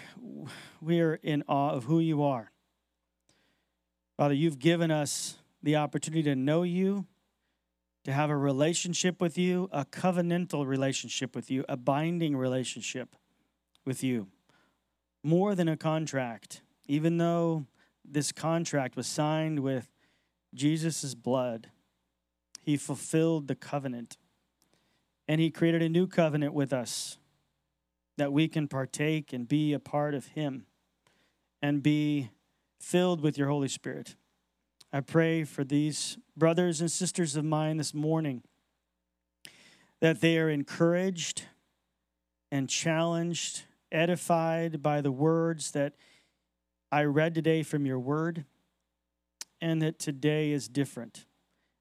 we 0.82 1.00
are 1.00 1.16
in 1.16 1.46
awe 1.48 1.70
of 1.70 1.86
who 1.86 2.02
you 2.02 2.24
are. 2.24 2.52
Father, 4.18 4.34
you've 4.34 4.60
given 4.60 4.92
us 4.92 5.38
the 5.62 5.78
opportunity 5.78 6.24
to 6.24 6.36
know 6.36 6.64
you, 6.64 7.06
to 8.04 8.12
have 8.12 8.30
a 8.30 8.36
relationship 8.36 9.22
with 9.22 9.38
you, 9.38 9.70
a 9.72 9.86
covenantal 9.86 10.68
relationship 10.68 11.38
with 11.38 11.50
you, 11.50 11.64
a 11.70 11.78
binding 11.78 12.36
relationship 12.36 13.16
with 13.86 14.04
you, 14.04 14.28
more 15.24 15.56
than 15.56 15.70
a 15.70 15.78
contract, 15.78 16.62
even 16.90 17.18
though 17.18 17.66
this 18.04 18.34
contract 18.34 18.98
was 18.98 19.08
signed 19.08 19.62
with 19.62 19.90
Jesus' 20.54 21.16
blood. 21.16 21.70
He 22.60 22.76
fulfilled 22.76 23.48
the 23.48 23.56
covenant. 23.56 24.18
And 25.30 25.40
he 25.40 25.50
created 25.50 25.82
a 25.82 25.88
new 25.88 26.08
covenant 26.08 26.54
with 26.54 26.74
us 26.74 27.20
that 28.18 28.32
we 28.32 28.48
can 28.48 28.68
partake 28.68 29.34
and 29.34 29.48
be 29.48 29.74
a 29.74 29.80
part 29.80 30.14
of 30.14 30.28
him 30.28 30.66
and 31.62 31.82
be 31.82 32.30
filled 32.80 33.22
with 33.22 33.38
your 33.38 33.48
Holy 33.48 33.68
Spirit. 33.68 34.16
I 34.92 35.00
pray 35.00 35.44
for 35.44 35.64
these 35.64 36.18
brothers 36.38 36.82
and 36.82 36.92
sisters 36.92 37.36
of 37.36 37.46
mine 37.46 37.78
this 37.78 37.94
morning 37.94 38.44
that 40.02 40.22
they 40.22 40.38
are 40.38 40.50
encouraged 40.50 41.44
and 42.52 42.70
challenged, 42.70 43.64
edified 43.92 44.84
by 44.84 45.02
the 45.02 45.12
words 45.12 45.72
that 45.72 45.94
I 46.92 47.06
read 47.06 47.34
today 47.34 47.64
from 47.64 47.86
your 47.88 48.00
word, 48.00 48.46
and 49.60 49.82
that 49.82 49.98
today 49.98 50.52
is 50.52 50.68
different. 50.68 51.26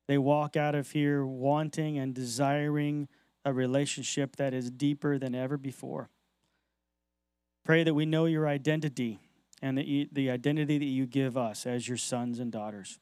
They 0.08 0.16
walk 0.16 0.56
out 0.56 0.74
of 0.74 0.92
here 0.92 1.26
wanting 1.26 1.98
and 1.98 2.14
desiring 2.14 3.08
a 3.44 3.52
relationship 3.52 4.36
that 4.36 4.54
is 4.54 4.70
deeper 4.70 5.18
than 5.18 5.34
ever 5.34 5.58
before. 5.58 6.08
Pray 7.64 7.84
that 7.84 7.94
we 7.94 8.06
know 8.06 8.26
your 8.26 8.48
identity 8.48 9.20
and 9.60 9.78
the, 9.78 10.08
the 10.12 10.30
identity 10.30 10.78
that 10.78 10.84
you 10.84 11.06
give 11.06 11.36
us 11.36 11.66
as 11.66 11.86
your 11.86 11.96
sons 11.96 12.40
and 12.40 12.50
daughters. 12.50 12.98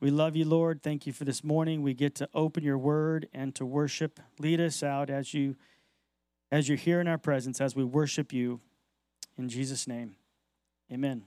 We 0.00 0.10
love 0.10 0.36
you, 0.36 0.44
Lord. 0.44 0.82
Thank 0.82 1.06
you 1.06 1.12
for 1.12 1.24
this 1.24 1.42
morning. 1.42 1.82
We 1.82 1.92
get 1.92 2.14
to 2.16 2.28
open 2.32 2.62
your 2.62 2.78
word 2.78 3.28
and 3.34 3.52
to 3.56 3.66
worship. 3.66 4.20
Lead 4.38 4.60
us 4.60 4.82
out 4.82 5.10
as 5.10 5.34
you 5.34 5.56
as 6.50 6.68
you're 6.68 6.78
here 6.78 7.00
in 7.00 7.08
our 7.08 7.18
presence 7.18 7.60
as 7.60 7.76
we 7.76 7.84
worship 7.84 8.32
you 8.32 8.60
in 9.36 9.48
Jesus 9.48 9.86
name. 9.86 10.16
Amen. 10.90 11.24